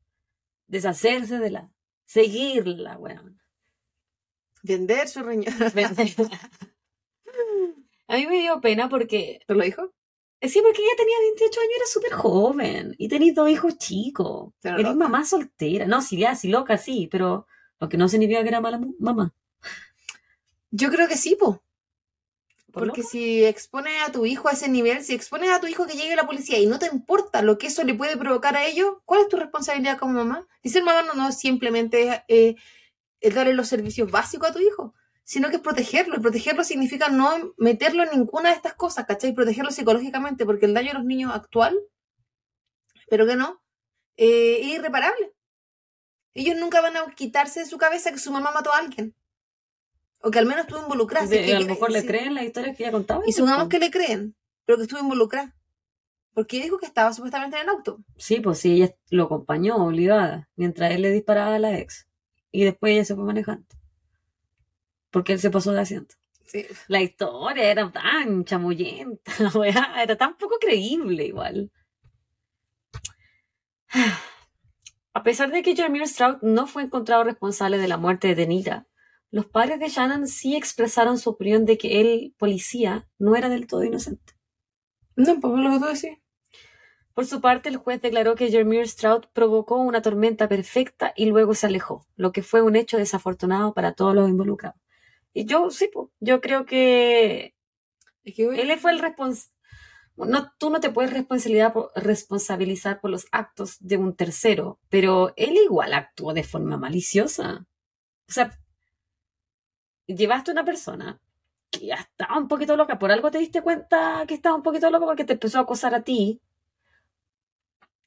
[0.69, 1.69] Deshacerse de la.
[2.05, 3.41] Seguirla, weón.
[4.63, 5.53] Vender su riñón.
[8.07, 9.41] A mí me dio pena porque.
[9.45, 9.93] ¿Te lo dijo?
[10.41, 12.95] Sí, porque ella tenía 28 años, era súper joven.
[12.97, 14.53] Y tenía dos hijos chicos.
[14.63, 15.85] Eres mamá soltera.
[15.85, 17.45] No, sí, ya, sí, loca, sí, pero
[17.79, 19.33] lo que no significa que era mala mamá.
[20.71, 21.61] Yo creo que sí, po.
[22.79, 25.97] Porque si expones a tu hijo a ese nivel, si expones a tu hijo que
[25.97, 28.97] llegue la policía y no te importa lo que eso le puede provocar a ellos,
[29.05, 30.47] ¿cuál es tu responsabilidad como mamá?
[30.63, 32.55] Dice el mamá no, no simplemente eh,
[33.19, 36.15] es darle los servicios básicos a tu hijo, sino que es protegerlo.
[36.15, 39.33] Y protegerlo significa no meterlo en ninguna de estas cosas, ¿cachai?
[39.33, 41.77] Protegerlo psicológicamente, porque el daño a los niños actual,
[43.09, 43.61] pero que no,
[44.17, 45.33] eh, es irreparable.
[46.33, 49.15] Ellos nunca van a quitarse de su cabeza que su mamá mató a alguien.
[50.21, 51.27] O que al menos estuvo involucrada.
[51.27, 53.23] que, a lo mejor le creen las historias que ella contaba.
[53.25, 55.55] Y supongamos que le creen, pero que estuvo involucrada.
[56.33, 58.03] Porque ella dijo que estaba supuestamente en el auto.
[58.17, 62.07] Sí, pues sí, ella lo acompañó obligada, mientras él le disparaba a la ex
[62.51, 63.67] y después ella se fue manejando.
[65.11, 66.15] Porque él se pasó de asiento.
[66.45, 66.65] Sí.
[66.87, 69.31] La historia era tan chamullenta,
[70.01, 71.71] era tan poco creíble igual.
[75.13, 78.87] A pesar de que Jeremy Stroud no fue encontrado responsable de la muerte de Denira,
[79.31, 83.67] los padres de Shannon sí expresaron su opinión de que el policía no era del
[83.67, 84.33] todo inocente.
[85.15, 86.17] No, pues lo que tú decís.
[87.13, 91.53] Por su parte, el juez declaró que Jeremy Stroud provocó una tormenta perfecta y luego
[91.53, 94.79] se alejó, lo que fue un hecho desafortunado para todos los involucrados.
[95.33, 97.55] Y yo, sí, yo creo que,
[98.23, 99.53] él fue el responsable.
[100.15, 105.33] no, tú no te puedes responsabilidad por- responsabilizar por los actos de un tercero, pero
[105.35, 107.67] él igual actuó de forma maliciosa.
[108.29, 108.57] O sea,
[110.15, 111.19] llevaste a una persona
[111.71, 114.89] que ya estaba un poquito loca, por algo te diste cuenta que estaba un poquito
[114.89, 116.41] loca porque te empezó a acosar a ti.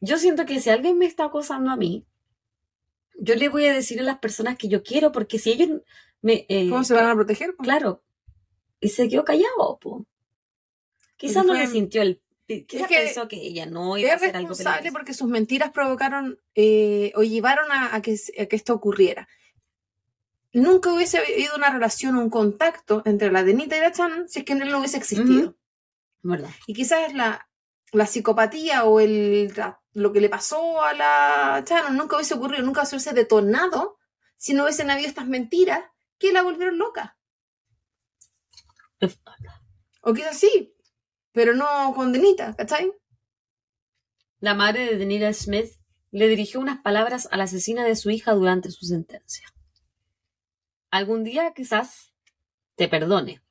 [0.00, 2.04] Yo siento que si alguien me está acosando a mí,
[3.18, 5.80] yo le voy a decir a las personas que yo quiero, porque si ellos
[6.22, 6.44] me...
[6.48, 7.54] eh, ¿Cómo se van a proteger?
[7.54, 7.62] po?
[7.62, 8.02] Claro.
[8.80, 10.06] Y se quedó callado, po.
[11.16, 12.20] Quizás no le sintió el...
[12.66, 14.92] Quizás que pensó que ella no iba a Es hacer algo responsable peligroso.
[14.98, 19.28] porque sus mentiras provocaron eh, o llevaron a, a que, a que esto ocurriera.
[20.54, 24.44] Nunca hubiese habido una relación, un contacto entre la Denita y la Chan si es
[24.44, 25.56] que no hubiese existido.
[26.22, 26.50] ¿Verdad?
[26.66, 27.48] Y quizás la,
[27.92, 32.62] la psicopatía o el, la- lo que le pasó a la Chan nunca hubiese ocurrido,
[32.64, 33.98] nunca se hubiese detonado
[34.36, 35.84] si no hubiesen habido estas mentiras
[36.18, 37.18] que la volvieron loca.
[40.02, 40.74] O quizás sí,
[41.32, 42.92] pero no con Denita, ¿cachai?
[44.40, 45.70] La madre de Denira Smith
[46.10, 49.51] le dirigió unas palabras a la asesina de su hija durante su sentencia.
[50.92, 52.12] Algún día quizás
[52.76, 53.42] te perdone,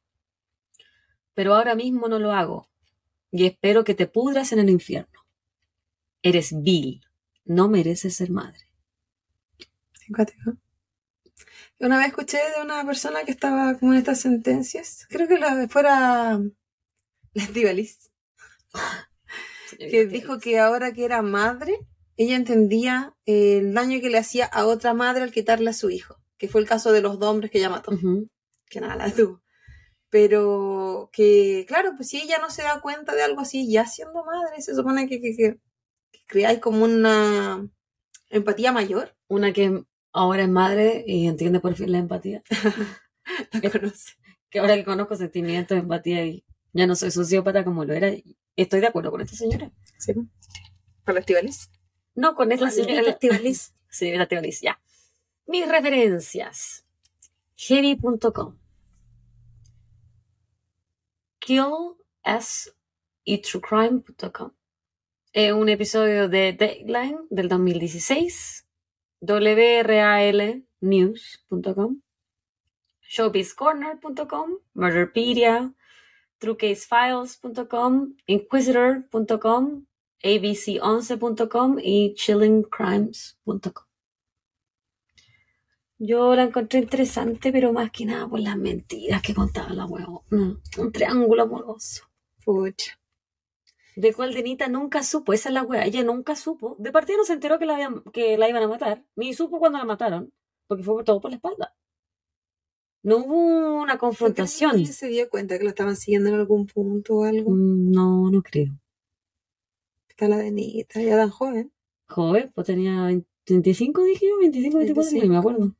[1.33, 2.69] pero ahora mismo no lo hago
[3.31, 5.25] y espero que te pudras en el infierno.
[6.21, 7.01] Eres vil,
[7.43, 8.69] no mereces ser madre.
[9.93, 10.55] Simpático.
[11.79, 15.67] Una vez escuché de una persona que estaba como en estas sentencias, creo que la
[15.67, 16.39] fuera
[17.33, 18.11] la Estivaliz,
[19.79, 21.79] que dijo que ahora que era madre,
[22.17, 26.20] ella entendía el daño que le hacía a otra madre al quitarle a su hijo,
[26.41, 28.27] que fue el caso de los dos hombres que ella mató, Ujú.
[28.67, 29.43] que nada la tuvo.
[30.09, 34.25] Pero que, claro, pues si ella no se da cuenta de algo así, ya siendo
[34.25, 35.59] madre, se supone que, que, que,
[36.11, 37.69] que creáis como una
[38.31, 39.15] empatía mayor.
[39.27, 39.83] Una que
[40.13, 42.41] ahora es madre y entiende por fin la empatía.
[43.61, 44.15] La conoce.
[44.49, 48.11] Que ahora que conozco sentimientos, empatía y ya no soy sociópata como lo era,
[48.55, 49.71] estoy de acuerdo con esta señora.
[49.99, 50.13] Sí.
[51.05, 51.69] Con la Estivaliz.
[52.15, 53.75] No, con esta La señora señorita Estivaliz.
[53.91, 54.81] Señora Estivaliz, ya.
[55.47, 56.85] Mis referencias.
[57.55, 58.57] Heavy.com.
[61.39, 62.71] Kill S
[63.23, 63.41] y
[65.53, 68.67] un episodio de Deadline del 2016.
[69.21, 70.61] WRALnews.com.
[73.01, 74.59] Showbizcorner.com.
[74.73, 75.73] Murderpedia.
[76.39, 78.15] TrueCaseFiles.com.
[78.25, 79.85] Inquisitor.com.
[80.23, 83.90] abc11.com y chillingcrimes.com.
[86.03, 90.23] Yo la encontré interesante, pero más que nada por las mentiras que contaba la huevo.
[90.31, 92.05] un triángulo amoroso.
[92.43, 92.99] Pucha.
[93.95, 96.75] De cual Denita nunca supo, esa es la wea, ella nunca supo.
[96.79, 99.59] De partida no se enteró que la, habían- que la iban a matar, ni supo
[99.59, 100.33] cuando la mataron,
[100.67, 101.75] porque fue todo por la espalda.
[103.03, 104.77] No hubo una confrontación.
[104.79, 107.51] ¿Ella se dio cuenta que la estaban siguiendo en algún punto o algo?
[107.51, 108.71] Mm, No, no creo.
[110.07, 111.71] Está la Denita, ya tan joven.
[112.07, 113.07] Joven, pues tenía
[113.47, 115.75] 25, dije yo, 25, 24, ni me acuerdo.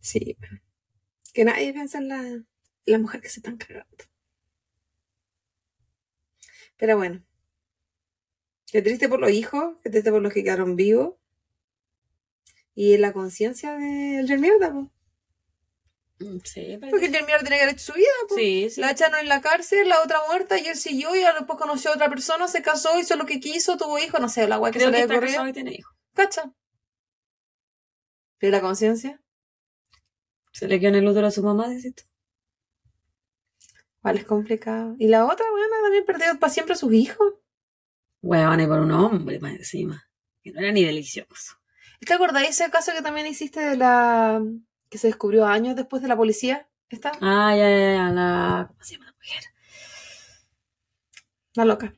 [0.00, 0.36] Sí.
[1.32, 2.44] Que nadie piensa en la,
[2.86, 4.04] la mujer que se están cagando.
[6.76, 7.22] Pero bueno.
[8.66, 11.14] Qué triste por los hijos, qué triste por los que quedaron vivos.
[12.74, 14.90] Y la conciencia del Jermierda, po.
[16.20, 16.90] Mm, Sí, pero...
[16.90, 18.34] Porque el Jermierda tiene que haber hecho su vida, po.
[18.36, 18.80] Sí, sí.
[18.80, 21.94] La echaron en la cárcel, la otra muerta, y él siguió, y después conoció a
[21.94, 24.78] otra persona, se casó, hizo lo que quiso, tuvo hijos, no sé, la guay que
[24.78, 25.94] Creo se que le está casado y tiene hijos.
[26.14, 26.52] ¿Cacha?
[28.38, 29.20] ¿Pero la conciencia?
[30.52, 32.02] Se le quedó en el útero a su mamá, decís tú.
[34.02, 34.96] Vale, es complicado.
[34.98, 37.34] Y la otra, bueno, también perdió para siempre a sus hijos.
[38.22, 40.08] Huevón, y por un hombre más encima.
[40.42, 41.56] Que no era ni delicioso.
[42.00, 44.42] ¿Te acordáis ese caso que también hiciste de la.
[44.88, 46.66] que se descubrió años después de la policía?
[46.88, 47.12] ¿Esta?
[47.20, 48.66] Ah, ya, ya, ya, la...
[48.68, 49.44] ¿Cómo se llama la mujer?
[51.54, 51.94] La loca.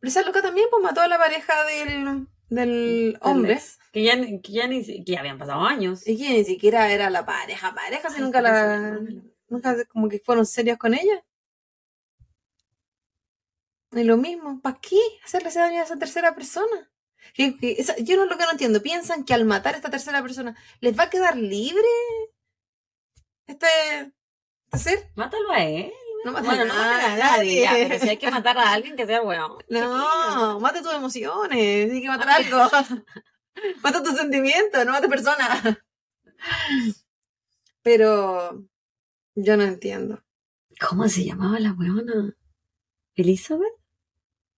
[0.00, 3.54] Pero esa loca también, pues mató a la pareja del, del hombre.
[3.54, 3.78] Ex.
[3.92, 6.06] Que ya, que ya ni que ya habían pasado años.
[6.06, 9.00] Y que ni siquiera era la pareja, pareja, si nunca la.
[9.48, 11.24] Nunca como que fueron serios con ella.
[13.92, 16.90] Y lo mismo, ¿para qué hacerle ese daño a esa tercera persona?
[17.34, 19.90] Que- que esa- yo no lo que no entiendo, piensan que al matar a esta
[19.90, 21.82] tercera persona, ¿les va a quedar libre
[23.46, 23.66] este,
[24.72, 25.10] este ser?
[25.16, 25.92] Mátalo a él.
[26.24, 27.62] No mata bueno, a no matar a nadie.
[27.62, 29.58] ya, pero si hay que matar a alguien que sea weón.
[29.68, 32.58] No, mate tus emociones, tienes que matar algo.
[33.82, 35.78] mata tus sentimientos, no mate personas.
[37.82, 38.64] Pero
[39.34, 40.22] yo no entiendo.
[40.88, 42.36] ¿Cómo se llamaba la weona?
[43.14, 43.72] ¿Elizabeth?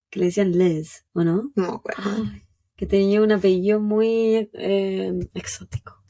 [0.09, 1.51] Que le decían Les, ¿o no?
[1.55, 2.03] No me acuerdo.
[2.05, 2.43] Ay,
[2.75, 6.03] que tenía un apellido muy eh, exótico.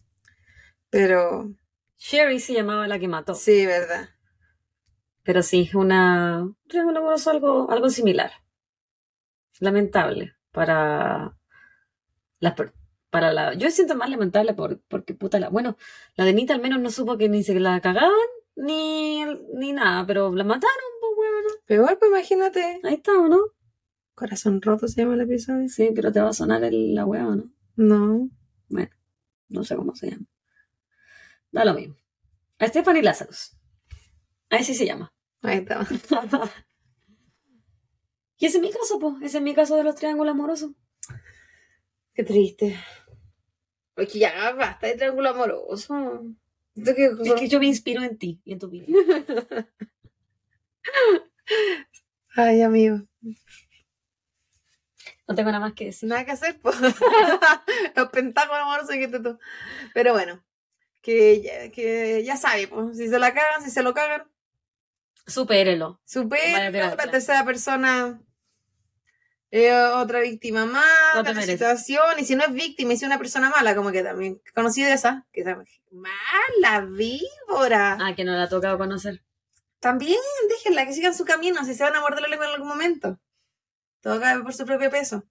[0.90, 1.54] Pero
[1.98, 3.36] Sherry se llamaba la que mató.
[3.36, 4.10] sí, verdad.
[5.24, 8.32] Pero sí, es una un triángulo amoroso algo, algo similar.
[9.60, 11.38] Lamentable para
[12.40, 12.56] las
[13.12, 13.54] para la.
[13.54, 15.50] Yo siento más lamentable por, porque puta la.
[15.50, 15.78] Bueno,
[16.16, 18.12] la de Nita al menos no supo que ni se la cagaban
[18.56, 21.50] ni, ni nada, pero la mataron, pues bueno.
[21.66, 22.80] Pero igual, pues imagínate.
[22.84, 23.40] Ahí está, ¿o no?
[24.16, 25.68] Corazón roto se llama el episodio.
[25.70, 27.52] Sí, pero te va a sonar el, la hueá, ¿o ¿no?
[27.76, 28.30] No.
[28.70, 28.92] Bueno,
[29.50, 30.26] no sé cómo se llama.
[31.52, 31.96] Da lo mismo.
[32.60, 33.58] A Stephanie Lazarus.
[34.52, 35.12] Ahí sí se llama.
[35.42, 35.88] Ahí está.
[38.38, 39.16] Y ese es mi caso, pues.
[39.22, 40.72] Ese es mi caso de los triángulos amorosos.
[42.16, 42.76] Qué triste.
[43.94, 46.24] Porque ya basta de triángulo amoroso.
[46.74, 48.88] Que- Es que yo me inspiro en ti y en tu vida.
[52.36, 53.02] Ay, amigo.
[55.28, 56.10] No tengo nada más que decir.
[56.10, 56.76] Nada que hacer, pues.
[57.96, 59.38] Los pentágonos amorosos dijiste tú.
[59.94, 60.44] Pero bueno,
[61.02, 62.98] que ya, que ya sabe, pues.
[62.98, 64.31] Si se la cagan, si se lo cagan,
[65.26, 66.02] Supérelo.
[66.74, 66.96] Terapia.
[66.96, 68.22] la tercera persona.
[69.52, 72.20] eh, otra víctima más No te situación.
[72.20, 74.84] Y si no es víctima y si es una persona mala, como que también conocí
[74.84, 75.26] de esa.
[75.32, 75.44] Que
[75.92, 77.98] mala víbora.
[78.00, 79.24] Ah, que no la ha tocado conocer.
[79.80, 80.20] También
[80.50, 81.66] déjenla que sigan su camino.
[81.66, 83.20] Si se van a morder la lengua en algún momento.
[84.02, 85.24] Todo cabe por su propio peso.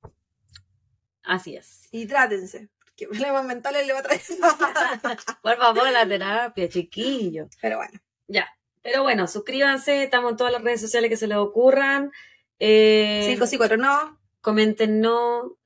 [1.22, 1.88] Así es.
[1.90, 2.68] Y trátense.
[2.84, 4.20] Porque problemas mentales le va a traer.
[5.42, 7.48] Por favor, la terapia, chiquillo.
[7.60, 8.00] Pero bueno.
[8.28, 8.48] Ya.
[8.82, 10.04] Pero bueno, suscríbanse.
[10.04, 12.10] Estamos en todas las redes sociales que se les ocurran.
[12.58, 15.56] Eh, 5 sí, 4 no.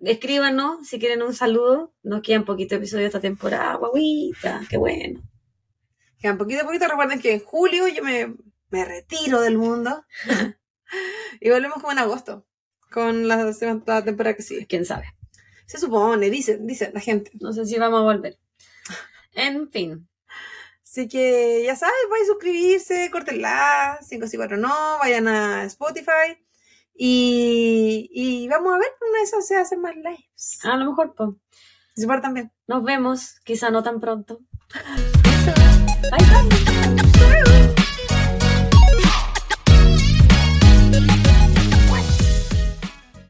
[0.00, 1.94] Escríbanos si quieren un saludo.
[2.02, 3.74] Nos quedan poquitos episodios esta temporada.
[3.76, 5.22] Guaguita, qué bueno.
[6.18, 6.88] Quedan poquito a poquito.
[6.88, 8.34] Recuerden que en julio yo me,
[8.70, 10.04] me retiro del mundo.
[11.40, 12.46] y volvemos como en agosto.
[12.90, 14.66] Con la, la temporada que sigue.
[14.66, 15.12] Quién sabe.
[15.66, 17.32] Se supone, dicen, dicen la gente.
[17.40, 18.38] No sé si vamos a volver.
[19.34, 20.08] En fin.
[20.96, 26.42] Así que ya sabes, vayan a suscribirse, córtenla, 5 sí, 4 no, vayan a Spotify.
[26.94, 30.58] Y, y vamos a ver, una de esas se hacen más lives.
[30.64, 31.32] A lo mejor, pues.
[31.94, 32.50] Se portan bien.
[32.66, 33.40] Nos vemos.
[33.44, 34.40] Quizá no tan pronto.
[36.10, 36.65] Bye, bye.